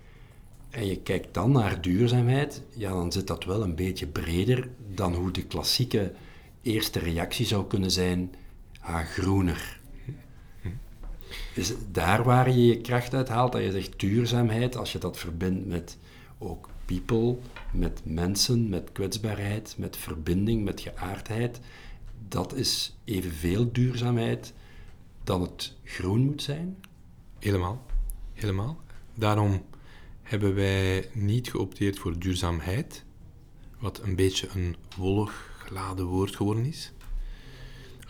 [0.70, 5.14] en je kijkt dan naar duurzaamheid, ja, dan zit dat wel een beetje breder dan
[5.14, 6.12] hoe de klassieke
[6.62, 8.34] eerste reactie zou kunnen zijn,
[8.80, 9.80] ah, groener.
[11.54, 15.18] Is daar waar je je kracht uit haalt, dat je zegt duurzaamheid, als je dat
[15.18, 15.98] verbindt met
[16.38, 17.36] ook people,
[17.72, 21.60] met mensen, met kwetsbaarheid, met verbinding, met geaardheid,
[22.28, 24.52] dat is evenveel duurzaamheid
[25.24, 26.76] dan het groen moet zijn?
[27.38, 27.86] Helemaal.
[28.32, 28.80] Helemaal.
[29.14, 29.62] Daarom
[30.22, 33.04] hebben wij niet geopteerd voor duurzaamheid,
[33.78, 36.92] wat een beetje een wollig geladen woord geworden is,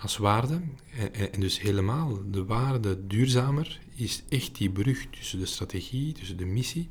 [0.05, 0.61] als waarde.
[1.13, 6.45] En, dus helemaal, de waarde duurzamer is echt die brug tussen de strategie, tussen de
[6.45, 6.91] missie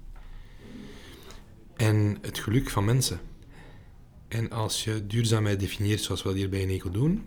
[1.75, 3.19] en het geluk van mensen.
[4.27, 7.23] En als je duurzaamheid definieert zoals we dat hier bij Eneco doen,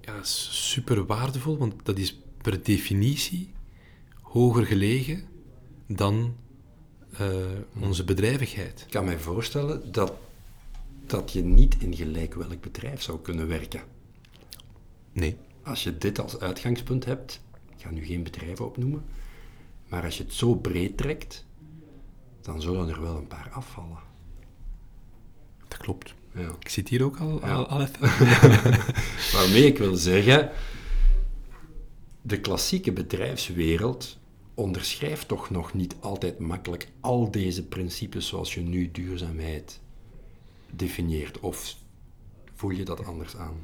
[0.00, 3.50] ja, is super waardevol, want dat is per definitie
[4.20, 5.24] hoger gelegen
[5.86, 6.36] dan
[7.20, 7.36] uh,
[7.80, 8.80] onze bedrijvigheid.
[8.80, 10.12] Ik kan mij voorstellen dat,
[11.10, 13.82] dat je niet in gelijk welk bedrijf zou kunnen werken.
[15.12, 15.36] Nee.
[15.62, 17.40] Als je dit als uitgangspunt hebt,
[17.76, 19.04] ik ga nu geen bedrijven opnoemen,
[19.88, 21.44] maar als je het zo breed trekt,
[22.40, 23.98] dan zullen er wel een paar afvallen.
[25.68, 26.14] Dat klopt.
[26.34, 26.50] Ja.
[26.60, 27.52] Ik zit hier ook al, ja.
[27.52, 28.00] al, al even.
[29.38, 30.50] Waarmee ik wil zeggen,
[32.22, 34.18] de klassieke bedrijfswereld
[34.54, 39.80] onderschrijft toch nog niet altijd makkelijk al deze principes zoals je nu duurzaamheid
[40.76, 41.40] definieert.
[41.40, 41.76] Of
[42.54, 43.56] voel je dat anders aan?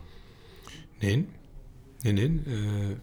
[0.98, 1.26] Nee,
[2.00, 2.42] nee, nee.
[2.46, 2.96] Uh,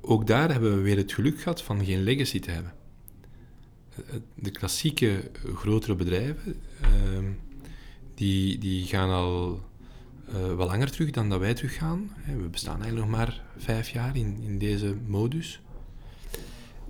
[0.00, 2.74] ook daar hebben we weer het geluk gehad van geen legacy te hebben.
[4.34, 7.28] De klassieke grotere bedrijven, uh,
[8.14, 9.60] die, die gaan al
[10.28, 12.10] uh, wel langer terug dan dat wij teruggaan.
[12.26, 15.60] We bestaan eigenlijk nog maar vijf jaar in, in deze modus.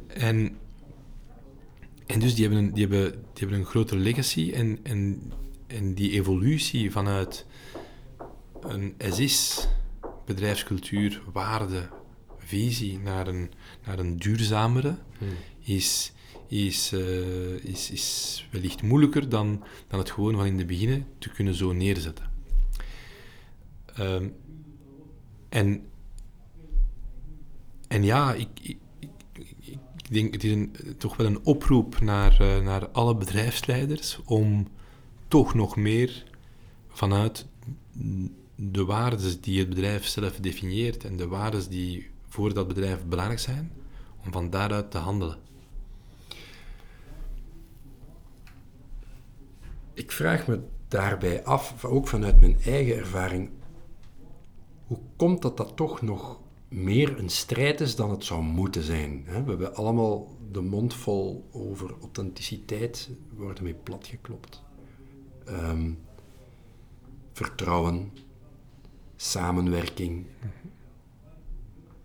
[0.07, 0.57] En,
[2.07, 5.33] en dus die hebben, een, die, hebben, die hebben een grotere legacy en, en,
[5.66, 7.47] en die evolutie vanuit
[8.61, 9.69] een SIS,
[10.27, 11.88] bedrijfscultuur, waarde,
[12.38, 13.51] visie naar een,
[13.87, 15.29] naar een duurzamere, hmm.
[15.61, 16.12] is,
[16.49, 21.31] is, uh, is, is wellicht moeilijker dan, dan het gewoon van in de beginnen te
[21.31, 22.31] kunnen zo neerzetten.
[23.99, 24.35] Um,
[25.49, 25.87] En,
[27.88, 28.79] en ja, ik, ik,
[30.09, 34.69] ik, denk, het is een, toch wel een oproep naar, eh, naar alle bedrijfsleiders om
[35.29, 36.25] toch nog meer
[36.88, 37.47] vanuit
[38.55, 43.40] de waarden die het bedrijf zelf definieert en de waarden die voor dat bedrijf belangrijk
[43.40, 43.73] zijn,
[44.25, 45.38] om van daaruit te handelen.
[49.95, 53.51] Ik vraag me daarbij af, ook vanuit mijn eigen ervaring,
[54.87, 59.24] hoe komt dat dat toch nog meer een strijd is dan het zou moeten zijn?
[59.24, 64.62] We hebben allemaal de mond vol over authenticiteit, we worden mee platgeklopt.
[65.48, 65.98] Um,
[67.33, 68.12] vertrouwen,
[69.16, 70.26] samenwerking.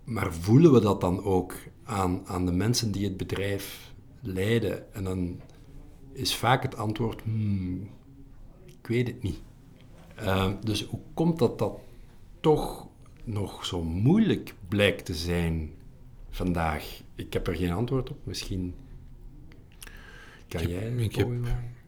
[0.04, 4.94] Maar voelen we dat dan ook aan, aan de mensen die het bedrijf leiden?
[4.94, 5.42] En dan
[6.12, 7.90] is vaak het antwoord, hmm,
[8.66, 9.42] ik weet het niet.
[10.20, 11.80] Uh, dus hoe komt dat dat
[12.40, 12.88] toch
[13.24, 15.72] nog zo moeilijk blijkt te zijn
[16.30, 17.02] vandaag?
[17.16, 18.18] Ik heb er geen antwoord op.
[18.24, 18.74] Misschien
[20.48, 21.30] kan ik jij heb, ik, heb,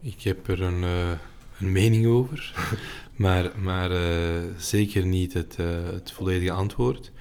[0.01, 1.11] ik heb er een, uh,
[1.59, 2.53] een mening over,
[3.15, 7.11] maar, maar uh, zeker niet het, uh, het volledige antwoord.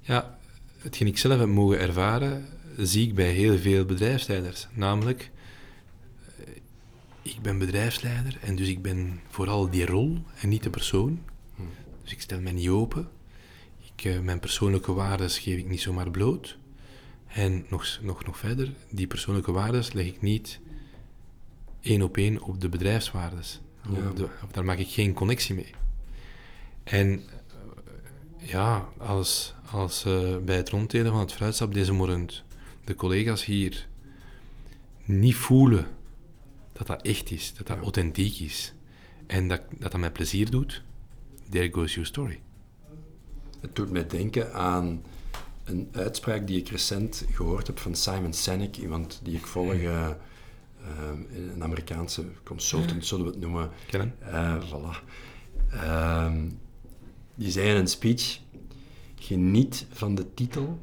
[0.00, 0.38] Ja,
[0.78, 4.66] hetgeen ik zelf heb mogen ervaren, zie ik bij heel veel bedrijfsleiders.
[4.72, 5.30] Namelijk,
[7.22, 11.20] ik ben bedrijfsleider en dus ik ben vooral die rol en niet de persoon.
[12.02, 13.08] Dus ik stel mij niet open.
[13.96, 16.58] Ik, uh, mijn persoonlijke waarden geef ik niet zomaar bloot.
[17.26, 20.60] En nog, nog, nog verder, die persoonlijke waarden leg ik niet
[21.80, 23.42] één op één op de bedrijfswaarden.
[23.88, 24.28] Ja.
[24.50, 25.74] daar maak ik geen connectie mee.
[26.84, 32.28] En uh, ja, als, als uh, bij het ronddelen van het fruitstap deze morgen
[32.84, 33.86] de collega's hier
[35.04, 35.86] niet voelen
[36.72, 38.74] dat dat echt is, dat dat authentiek is.
[39.26, 40.82] En dat, dat dat mij plezier doet,
[41.50, 42.40] there goes your story.
[43.66, 45.02] Het doet mij denken aan
[45.64, 50.08] een uitspraak die ik recent gehoord heb van Simon Sinek, iemand die ik volg, uh,
[51.52, 53.70] een Amerikaanse consultant, zullen we het noemen.
[53.86, 54.14] Kennen.
[54.22, 55.04] Uh, voilà.
[55.74, 56.32] Uh,
[57.34, 58.40] die zei in een speech,
[59.14, 60.78] geniet van de titel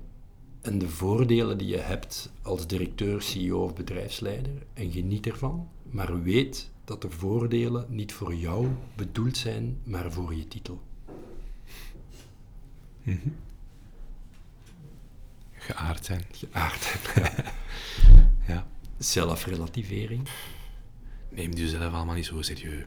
[0.61, 6.23] en de voordelen die je hebt als directeur, CEO of bedrijfsleider en geniet ervan, maar
[6.23, 10.81] weet dat de voordelen niet voor jou bedoeld zijn, maar voor je titel.
[13.03, 13.35] Mm -hmm.
[15.53, 16.23] Geaard zijn.
[16.31, 16.81] Geaard
[17.13, 17.45] zijn.
[18.47, 18.67] ja.
[18.97, 20.27] Zelfrelativering.
[21.29, 22.83] Neem jezelf allemaal niet zo serieus.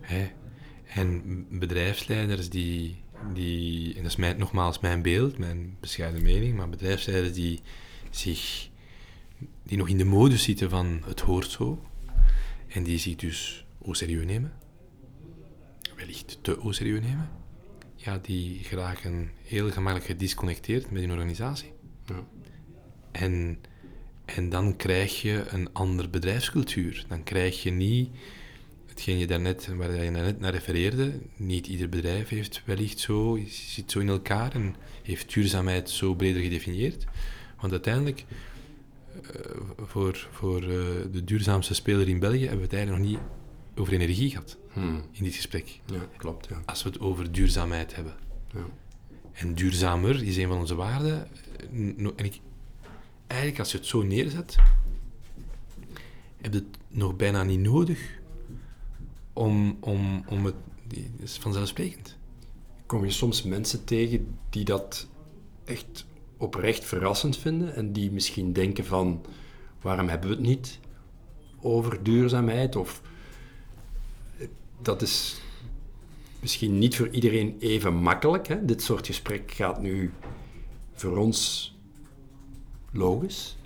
[0.00, 0.30] Hè?
[0.84, 6.68] En bedrijfsleiders die, die, en dat is mijn, nogmaals mijn beeld, mijn bescheiden mening, maar
[6.68, 7.60] bedrijfsleiders die
[8.10, 8.68] zich,
[9.62, 11.82] die nog in de modus zitten van het hoort zo,
[12.68, 14.52] en die zich dus au serieus nemen,
[15.96, 17.30] wellicht te au serieus nemen,
[18.04, 21.72] ja, die geraken heel gemakkelijk gedisconnecteerd met hun organisatie.
[22.06, 22.24] Ja.
[23.10, 23.58] En,
[24.24, 27.04] en dan krijg je een andere bedrijfscultuur.
[27.08, 28.10] Dan krijg je niet
[28.86, 31.12] hetgeen je daarnet, waar je net naar refereerde.
[31.36, 36.42] Niet ieder bedrijf heeft wellicht zo, zit zo in elkaar en heeft duurzaamheid zo breder
[36.42, 37.04] gedefinieerd.
[37.60, 38.24] Want uiteindelijk
[39.22, 39.40] uh,
[39.76, 40.68] voor, voor uh,
[41.12, 43.20] de duurzaamste speler in België hebben we het eigenlijk nog niet
[43.74, 45.02] over energie gehad hmm.
[45.12, 45.80] in dit gesprek.
[45.84, 46.48] Ja, klopt.
[46.48, 46.62] Ja.
[46.64, 48.14] Als we het over duurzaamheid hebben.
[48.52, 48.64] Ja.
[49.32, 51.28] En duurzamer is een van onze waarden.
[52.16, 52.40] En ik,
[53.26, 54.56] eigenlijk, als je het zo neerzet,
[56.36, 58.18] heb je het nog bijna niet nodig
[59.32, 60.54] om, om, om het.
[60.88, 62.16] Het is vanzelfsprekend.
[62.86, 65.08] Kom je soms mensen tegen die dat
[65.64, 66.06] echt
[66.36, 69.24] oprecht verrassend vinden en die misschien denken van
[69.80, 70.78] waarom hebben we het niet
[71.60, 73.02] over duurzaamheid of
[74.84, 75.40] dat is
[76.40, 78.48] misschien niet voor iedereen even makkelijk.
[78.48, 78.64] Hè?
[78.64, 80.12] Dit soort gesprek gaat nu
[80.92, 81.72] voor ons
[82.92, 83.56] logisch,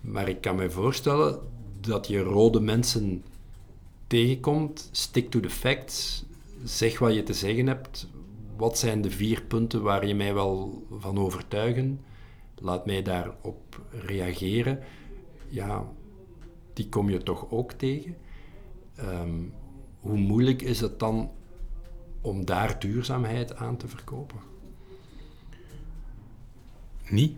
[0.00, 1.40] maar ik kan me voorstellen
[1.80, 3.24] dat je rode mensen
[4.06, 6.24] tegenkomt, stick to the facts,
[6.64, 8.08] zeg wat je te zeggen hebt,
[8.56, 12.00] wat zijn de vier punten waar je mij wel van overtuigen?
[12.62, 14.78] laat mij daarop reageren.
[15.48, 15.88] Ja,
[16.72, 18.16] die kom je toch ook tegen.
[19.00, 19.52] Um,
[20.02, 21.30] hoe moeilijk is het dan
[22.20, 24.38] om daar duurzaamheid aan te verkopen?
[27.08, 27.36] Niet.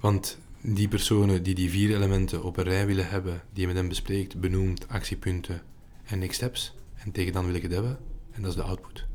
[0.00, 3.76] Want die personen die die vier elementen op een rij willen hebben, die je met
[3.76, 5.62] hem bespreekt, benoemt, actiepunten
[6.04, 7.98] en next steps, en tegen dan wil ik het hebben,
[8.30, 9.06] en dat is de output.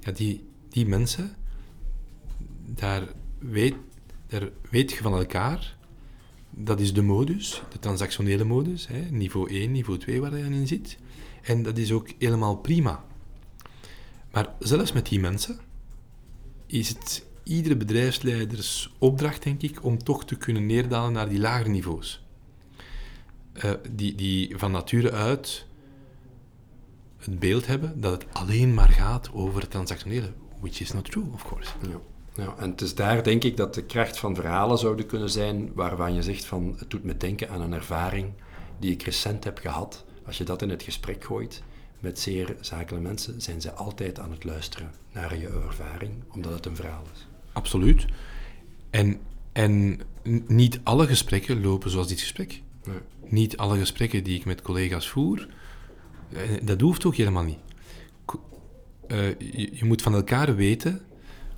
[0.00, 1.36] Ja, die, die mensen,
[2.66, 3.02] daar
[3.38, 3.74] weet,
[4.26, 5.75] daar weet je van elkaar.
[6.58, 10.66] Dat is de modus, de transactionele modus, hè, niveau 1, niveau 2 waar je in
[10.66, 10.98] zit.
[11.42, 13.04] En dat is ook helemaal prima.
[14.32, 15.58] Maar zelfs met die mensen
[16.66, 21.68] is het iedere bedrijfsleiders opdracht, denk ik, om toch te kunnen neerdalen naar die lagere
[21.68, 22.24] niveaus.
[23.64, 25.66] Uh, die, die van nature uit
[27.16, 31.24] het beeld hebben dat het alleen maar gaat over het transactionele, which is not true,
[31.32, 31.70] of course.
[31.82, 32.00] Ja.
[32.36, 35.70] Ja, en het is daar denk ik dat de kracht van verhalen zouden kunnen zijn
[35.74, 38.32] waarvan je zegt van het doet me denken aan een ervaring
[38.78, 40.04] die ik recent heb gehad.
[40.26, 41.62] Als je dat in het gesprek gooit
[41.98, 46.66] met zeer zakelijke mensen, zijn ze altijd aan het luisteren naar je ervaring, omdat het
[46.66, 47.26] een verhaal is.
[47.52, 48.04] Absoluut.
[48.90, 49.20] En,
[49.52, 50.00] en
[50.46, 52.62] niet alle gesprekken lopen zoals dit gesprek.
[52.84, 52.96] Nee.
[53.28, 55.48] Niet alle gesprekken die ik met collega's voer,
[56.32, 57.58] eh, dat hoeft ook helemaal niet.
[59.08, 61.00] Uh, je, je, moet van elkaar weten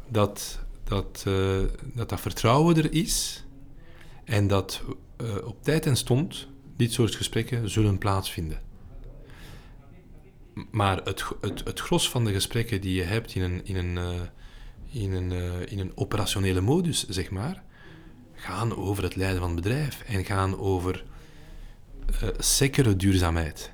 [0.09, 1.61] dat dat, uh,
[1.95, 3.45] dat, dat vertrouwen er is
[4.24, 4.82] en dat
[5.45, 8.61] op tijd en stond dit soort gesprekken zullen plaatsvinden.
[10.70, 13.99] Maar het, het, het gros van de gesprekken die je hebt in een, in een,
[14.91, 15.32] in een,
[15.68, 17.62] in een operationele modus, zeg maar,
[18.34, 21.05] gaan over het leiden van het bedrijf en gaan over
[22.22, 23.72] uh, duurzaamheid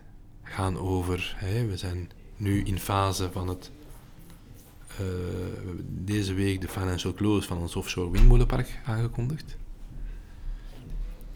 [0.54, 1.36] gaan over.
[1.68, 3.70] We zijn nu in fase van het.
[5.00, 5.06] Uh,
[5.86, 9.56] deze week de financial close van ons offshore windmolenpark aangekondigd.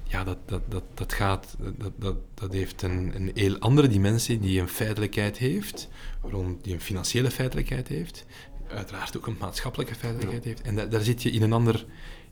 [0.02, 4.38] Ja, dat, dat, dat, dat, gaat, dat, dat, dat heeft een, een heel andere dimensie
[4.38, 5.88] die een feitelijkheid heeft,
[6.22, 8.26] rond, die een financiële feitelijkheid heeft,
[8.68, 10.62] uiteraard ook een maatschappelijke feitelijkheid heeft.
[10.62, 11.86] En daar zit je in een ander,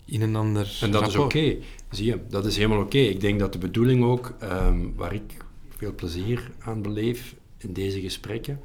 [0.05, 1.57] in een ander En dat is oké,
[1.91, 2.99] zie je, dat is helemaal oké.
[2.99, 5.37] Ik denk dat de bedoeling ook, um, waar ik
[5.77, 8.61] veel plezier aan beleef in deze gesprekken,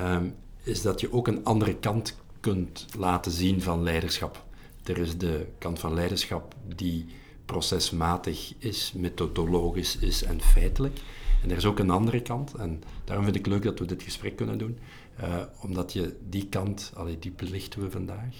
[0.00, 0.34] um,
[0.66, 4.44] is dat je ook een andere kant kunt laten zien van leiderschap.
[4.84, 7.06] Er is de kant van leiderschap die
[7.44, 10.98] procesmatig is, methodologisch is en feitelijk.
[11.42, 14.02] En er is ook een andere kant, en daarom vind ik leuk dat we dit
[14.02, 14.78] gesprek kunnen doen,
[15.20, 18.34] uh, omdat je die kant, allee, die belichten we vandaag,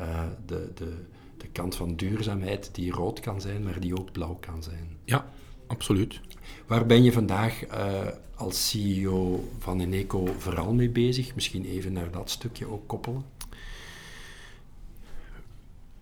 [0.00, 1.04] uh, de, de,
[1.36, 4.96] de kant van duurzaamheid die rood kan zijn, maar die ook blauw kan zijn.
[5.04, 5.28] Ja,
[5.66, 6.20] absoluut.
[6.66, 11.34] Waar ben je vandaag uh, als CEO van Eneco vooral mee bezig?
[11.34, 13.24] Misschien even naar dat stukje ook koppelen.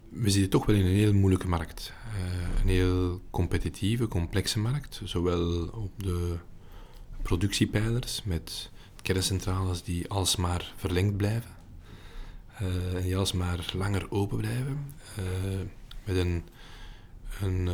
[0.08, 1.92] We zitten toch wel in een heel moeilijke markt.
[2.06, 5.00] Uh, een heel competitieve, complexe markt.
[5.04, 6.36] Zowel op de
[7.22, 8.70] productiepijlers met
[9.02, 11.50] kerncentrales die alsmaar verlengd blijven.
[12.62, 14.94] Uh, en die alsmaar langer open blijven.
[16.04, 16.44] met een,
[17.40, 17.68] een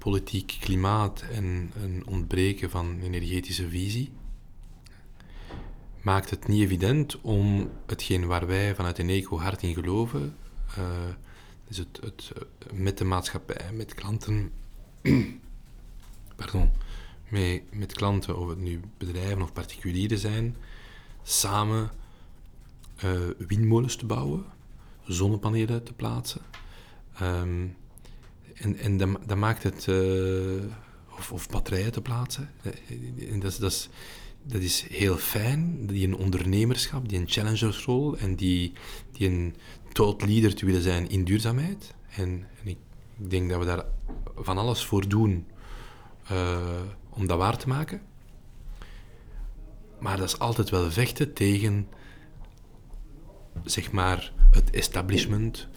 [0.00, 4.12] politiek klimaat en een ontbreken van energetische visie
[6.02, 10.36] maakt het niet evident om hetgeen waar wij vanuit Eneco hard in geloven,
[10.78, 10.84] uh,
[11.68, 12.32] het, het,
[12.72, 14.52] met de maatschappij, met klanten,
[16.36, 16.70] pardon,
[17.70, 20.56] met, klanten, of het nu bedrijven of particulieren zijn,
[21.22, 21.90] samen
[23.04, 24.44] uh, windmolens te bouwen,
[25.04, 26.40] zonnepanelen te plaatsen,
[27.22, 27.76] um,
[28.60, 28.96] en, en
[29.26, 29.86] dat, maakt het...
[29.86, 30.62] Uh,
[31.18, 32.50] of, of, batterijen te plaatsen.
[32.62, 33.88] Eh, en dat, is, dat, is,
[34.42, 38.72] dat is heel fijn, die een ondernemerschap, die een challengersrol en die,
[39.12, 39.56] die een
[39.92, 41.94] thought leader te willen zijn in duurzaamheid.
[42.16, 42.78] En, en ik,
[43.18, 43.84] ik, denk dat we daar
[44.36, 45.46] van alles voor doen
[46.32, 46.58] uh,
[47.10, 48.02] om dat waar te maken.
[49.98, 51.88] Maar dat is altijd wel vechten tegen,
[53.64, 55.68] zeg maar, het establishment,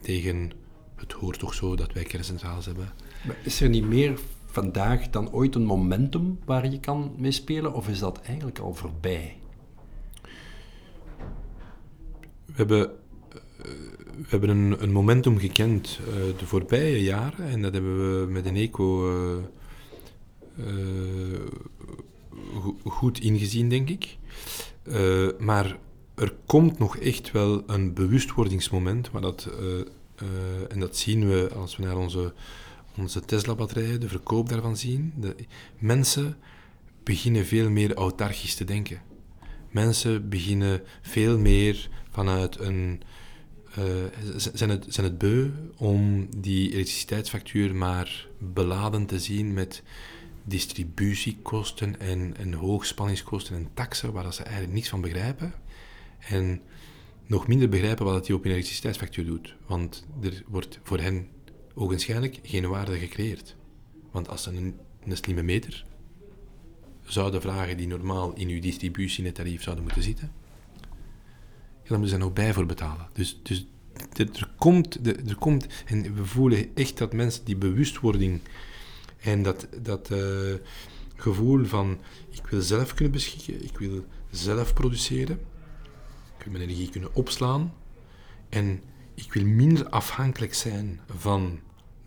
[0.00, 0.52] tegen
[1.00, 2.92] het hoort toch zo dat wij kerncentrales hebben.
[3.26, 7.88] Maar is er niet meer vandaag dan ooit een momentum waar je kan meespelen, of
[7.88, 9.36] is dat eigenlijk al voorbij?
[12.44, 13.64] We hebben, uh,
[14.16, 18.46] we hebben een, een, momentum gekend uh, de voorbije jaren en dat hebben we met
[18.46, 19.44] een eco uh,
[22.60, 24.18] go goed ingezien, denk ik.
[25.38, 25.78] maar
[26.14, 29.48] er komt nog echt wel een bewustwordingsmoment waar dat
[30.68, 32.32] en dat zien we als we naar onze,
[32.96, 35.12] onze Tesla-batterijen, de verkoop daarvan zien.
[35.16, 35.34] De,
[35.78, 36.36] mensen
[37.02, 39.02] beginnen veel meer autarchisch te denken.
[39.70, 43.02] Mensen beginnen veel meer vanuit een.
[43.78, 43.84] Uh,
[44.36, 49.82] zijn, het, zijn het beu om die elektriciteitsfactuur maar beladen te zien met
[50.44, 55.54] distributiekosten en, en hoogspanningskosten en taxen waar ze eigenlijk niets van begrijpen.
[56.18, 56.60] En
[57.30, 59.54] nog minder begrijpen wat hij op een elektriciteitsfactuur doet.
[59.66, 61.28] Want er wordt voor hen
[61.74, 63.56] ogenschijnlijk geen waarde gecreëerd.
[64.10, 64.74] Want als ze een,
[65.16, 65.84] slimme meter
[67.02, 70.32] zouden vragen die normaal in uw distributienetarief zouden moeten zitten,
[71.82, 73.08] dan moeten ze er nog bij voor betalen.
[73.12, 73.66] Dus, dus
[74.16, 78.40] er, komt, er komt, en we voelen echt dat mensen die bewustwording
[79.20, 80.54] en dat, dat uh,
[81.16, 81.98] gevoel van
[82.30, 85.40] ik wil zelf kunnen beschikken, ik wil zelf produceren,
[86.40, 87.74] ik wil mijn energie kunnen opslaan.
[88.48, 88.82] En
[89.14, 91.60] ik wil minder afhankelijk zijn van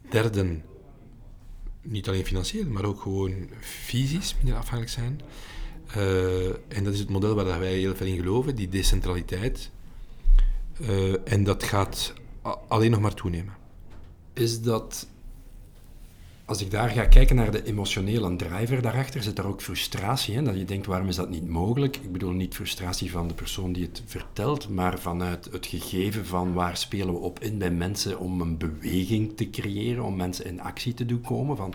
[0.09, 0.63] derden.
[1.81, 5.21] Niet alleen financieel, maar ook gewoon fysisch minder afhankelijk zijn.
[5.88, 9.71] Eh, en dat is het model waar wij heel veel in geloven, die decentraliteit.
[10.79, 12.13] Eh, en dat gaat
[12.67, 13.53] alleen nog maar toenemen.
[14.34, 15.07] Is dat,
[16.45, 20.43] als ik daar ga kijken naar de emotionele driver daarachter, zit er ook frustratie in?
[20.43, 21.97] Dat je denkt, waarom is dat niet mogelijk?
[21.97, 26.53] Ik bedoel niet frustratie van de persoon die het vertelt, maar vanuit het gegeven van
[26.53, 30.61] waar spelen we op in bij mensen om een beweging te creëren, om mensen in
[30.61, 31.57] actie te doen komen.
[31.57, 31.73] Van,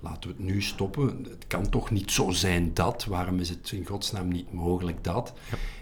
[0.00, 1.26] laten we het nu stoppen.
[1.30, 3.04] Het kan toch niet zo zijn dat.
[3.04, 5.32] Waarom is het in godsnaam niet mogelijk dat?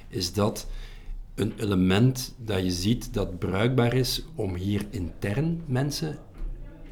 [0.09, 0.67] Is dat
[1.35, 6.19] een element dat je ziet dat bruikbaar is om hier intern mensen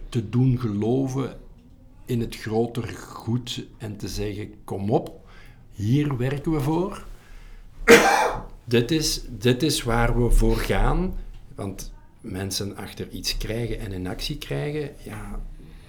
[0.09, 1.37] te doen geloven
[2.05, 5.29] in het groter goed en te zeggen: kom op,
[5.71, 7.05] hier werken we voor.
[8.65, 11.15] dit, is, dit is waar we voor gaan.
[11.55, 15.41] Want mensen achter iets krijgen en in actie krijgen, ja,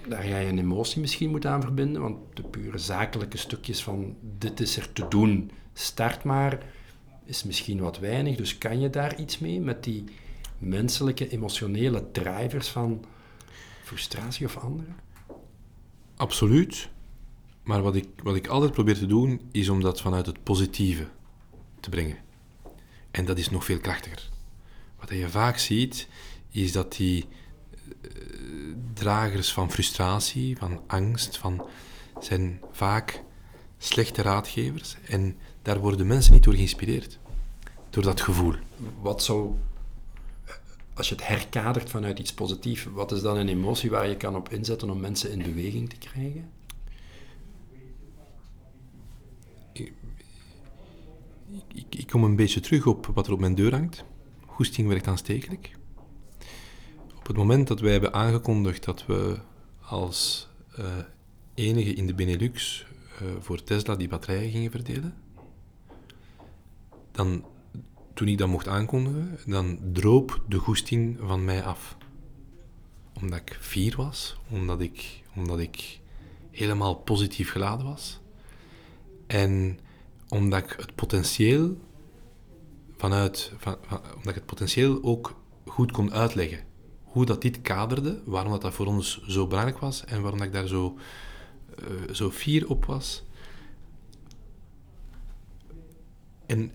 [0.07, 2.01] daar ga je een emotie misschien moeten aan verbinden.
[2.01, 6.63] Want de pure zakelijke stukjes van dit is er te doen, start maar,
[7.25, 8.35] is misschien wat weinig.
[8.35, 10.03] Dus kan je daar iets mee met die
[10.57, 13.03] menselijke, emotionele drivers van
[13.89, 14.89] frustratie of andere?
[16.15, 16.89] Absoluut.
[17.63, 21.07] Maar wat ik, wat ik altijd probeer te doen, is om dat vanuit het positieve
[21.79, 22.17] te brengen.
[23.11, 24.29] En dat is nog veel krachtiger.
[24.99, 26.07] Wat je vaak ziet,
[26.49, 27.27] is dat die
[28.01, 28.09] eh,
[28.93, 31.67] dragers van frustratie, van angst, van,
[32.19, 33.23] zijn vaak
[33.77, 34.97] slechte raadgevers.
[35.07, 37.19] En daar worden mensen niet door geïnspireerd.
[37.89, 38.55] Door dat gevoel.
[39.01, 39.55] Wat zou,
[40.99, 44.35] als je het herkadert vanuit iets positiefs, wat is dan een emotie waar je kan
[44.35, 46.49] op inzetten om mensen in beweging te krijgen?
[49.73, 49.93] Ik,
[51.89, 54.03] ik kom een beetje terug op wat er op mijn deur hangt.
[54.45, 55.77] Goesting werkt aanstekelijk.
[57.17, 59.39] Op het moment dat wij hebben aangekondigd dat we
[59.81, 60.85] als eh,
[61.53, 62.85] enige in de Benelux
[63.19, 65.13] eh, voor Tesla die batterijen gingen verdelen,
[67.11, 67.45] dan,
[68.19, 71.97] toen ik dat mocht aankondigen, dan droop de goesting van mij af.
[73.21, 75.99] Omdat ik fier was, omdat ik, omdat ik
[76.51, 78.19] helemaal positief geladen was.
[79.27, 79.79] En
[80.29, 81.77] omdat ik het potentieel
[82.97, 86.63] vanuit, van, omdat ik het potentieel ook goed kon uitleggen.
[87.03, 90.47] Hoe dat dit kaderde, waarom dat, dat voor ons zo belangrijk was en waarom dat
[90.47, 90.97] ik daar zo,
[91.77, 93.23] eh, zo fier op was.
[96.45, 96.71] En,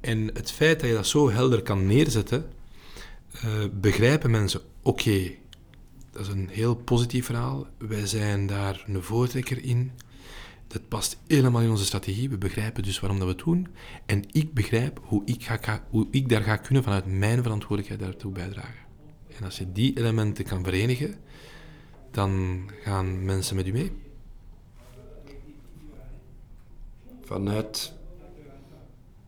[0.00, 2.46] en het feit dat je dat zo helder kan neerzetten,
[3.32, 5.30] eh, begrijpen mensen, oké,
[6.10, 7.66] dat is een heel positief verhaal.
[7.78, 9.92] Wij zijn daar een voortrekker in.
[10.66, 12.30] Dat past helemaal in onze strategie.
[12.30, 13.68] We begrijpen dus waarom dat we het doen.
[14.06, 18.32] En ik begrijp hoe ik, ga, hoe ik daar ga kunnen vanuit mijn verantwoordelijkheid daartoe
[18.32, 18.88] bijdragen.
[19.38, 21.14] En als je die elementen kan verenigen,
[22.10, 23.92] dan gaan mensen met u mee.
[27.24, 27.92] Vanuit,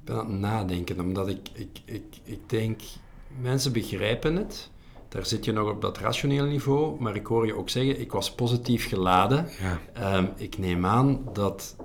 [0.04, 2.80] ben aan het nadenken, omdat ik, ik, ik, ik denk,
[3.40, 4.70] mensen begrijpen het.
[5.08, 8.12] Daar zit je nog op dat rationele niveau, maar ik hoor je ook zeggen, ik
[8.12, 9.48] was positief geladen.
[9.60, 9.80] Ja.
[9.92, 11.76] Ehm, ik neem aan dat.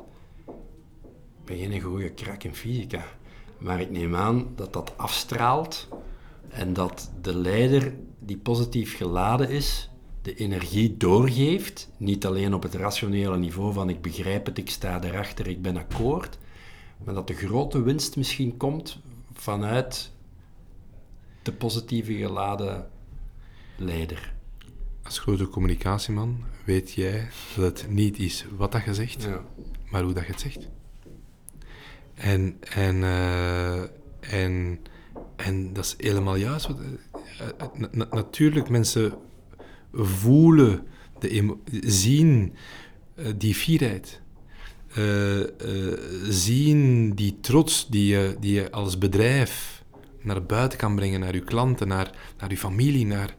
[1.39, 3.03] Ik ben geen goede krak in fysica,
[3.57, 5.87] maar ik neem aan dat dat afstraalt
[6.49, 9.89] en dat de leider die positief geladen is,
[10.21, 11.89] de energie doorgeeft.
[11.97, 15.77] Niet alleen op het rationele niveau van ik begrijp het, ik sta erachter, ik ben
[15.77, 16.37] akkoord,
[17.03, 18.99] maar dat de grote winst misschien komt
[19.33, 20.11] vanuit
[21.41, 22.89] de positieve geladen
[23.77, 24.33] leider.
[25.03, 29.41] Als grote communicatieman weet jij dat het niet is wat dat je zegt, Ja.
[29.91, 30.67] maar hoe dat je het zegt.
[32.13, 33.81] En, en, eh,
[34.19, 34.79] en,
[35.35, 36.67] en dat is helemaal juist.
[36.67, 39.13] Wat, eh, eh, na- na- natuurlijk, mensen
[39.93, 40.87] voelen,
[41.19, 42.53] de zien
[43.37, 44.21] die fierheid.
[44.97, 45.97] Eh, eh,
[46.29, 49.83] zien die trots die je, die je als bedrijf
[50.21, 53.35] naar buiten kan brengen, naar je klanten, naar, naar je familie, naar...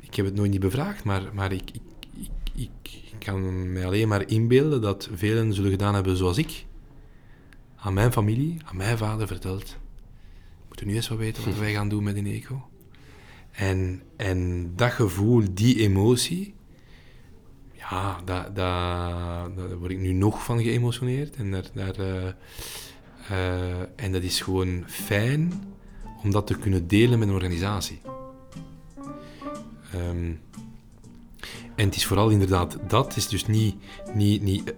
[0.00, 1.80] Ik heb het nooit niet bevraagd, maar, maar ik, ik,
[2.54, 6.64] ik, ik, kan mij alleen maar inbeelden dat velen zullen gedaan hebben zoals ik.
[7.76, 9.76] Aan mijn familie, aan mijn vader verteld.
[10.66, 12.68] Moeten nu eens wat weten wat wij gaan doen met een eco.
[13.50, 16.54] En, en dat gevoel, die emotie,
[17.90, 18.20] ja,
[18.54, 21.36] daar, word ik nu nog van geëmotioneerd.
[21.36, 22.28] En, daar, daar, eh,
[23.28, 25.52] eh, en dat is gewoon fijn
[26.22, 28.00] om dat te kunnen delen met een organisatie.
[29.92, 30.32] Ehm,
[31.74, 33.16] en het is vooral inderdaad dat.
[33.16, 33.76] Is dus niet,
[34.14, 34.74] niet, niet,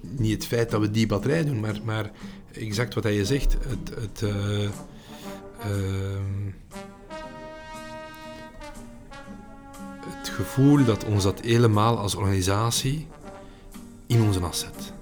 [0.00, 2.10] niet het feit dat we die batterij doen, maar, maar
[2.52, 3.52] exact wat je zegt.
[3.52, 4.70] Het, het, eh,
[10.38, 13.06] gevoel dat ons dat helemaal als organisatie
[14.06, 14.92] in onze as zet.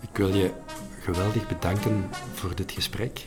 [0.00, 0.50] Ik wil je
[1.00, 3.24] geweldig bedanken voor dit gesprek.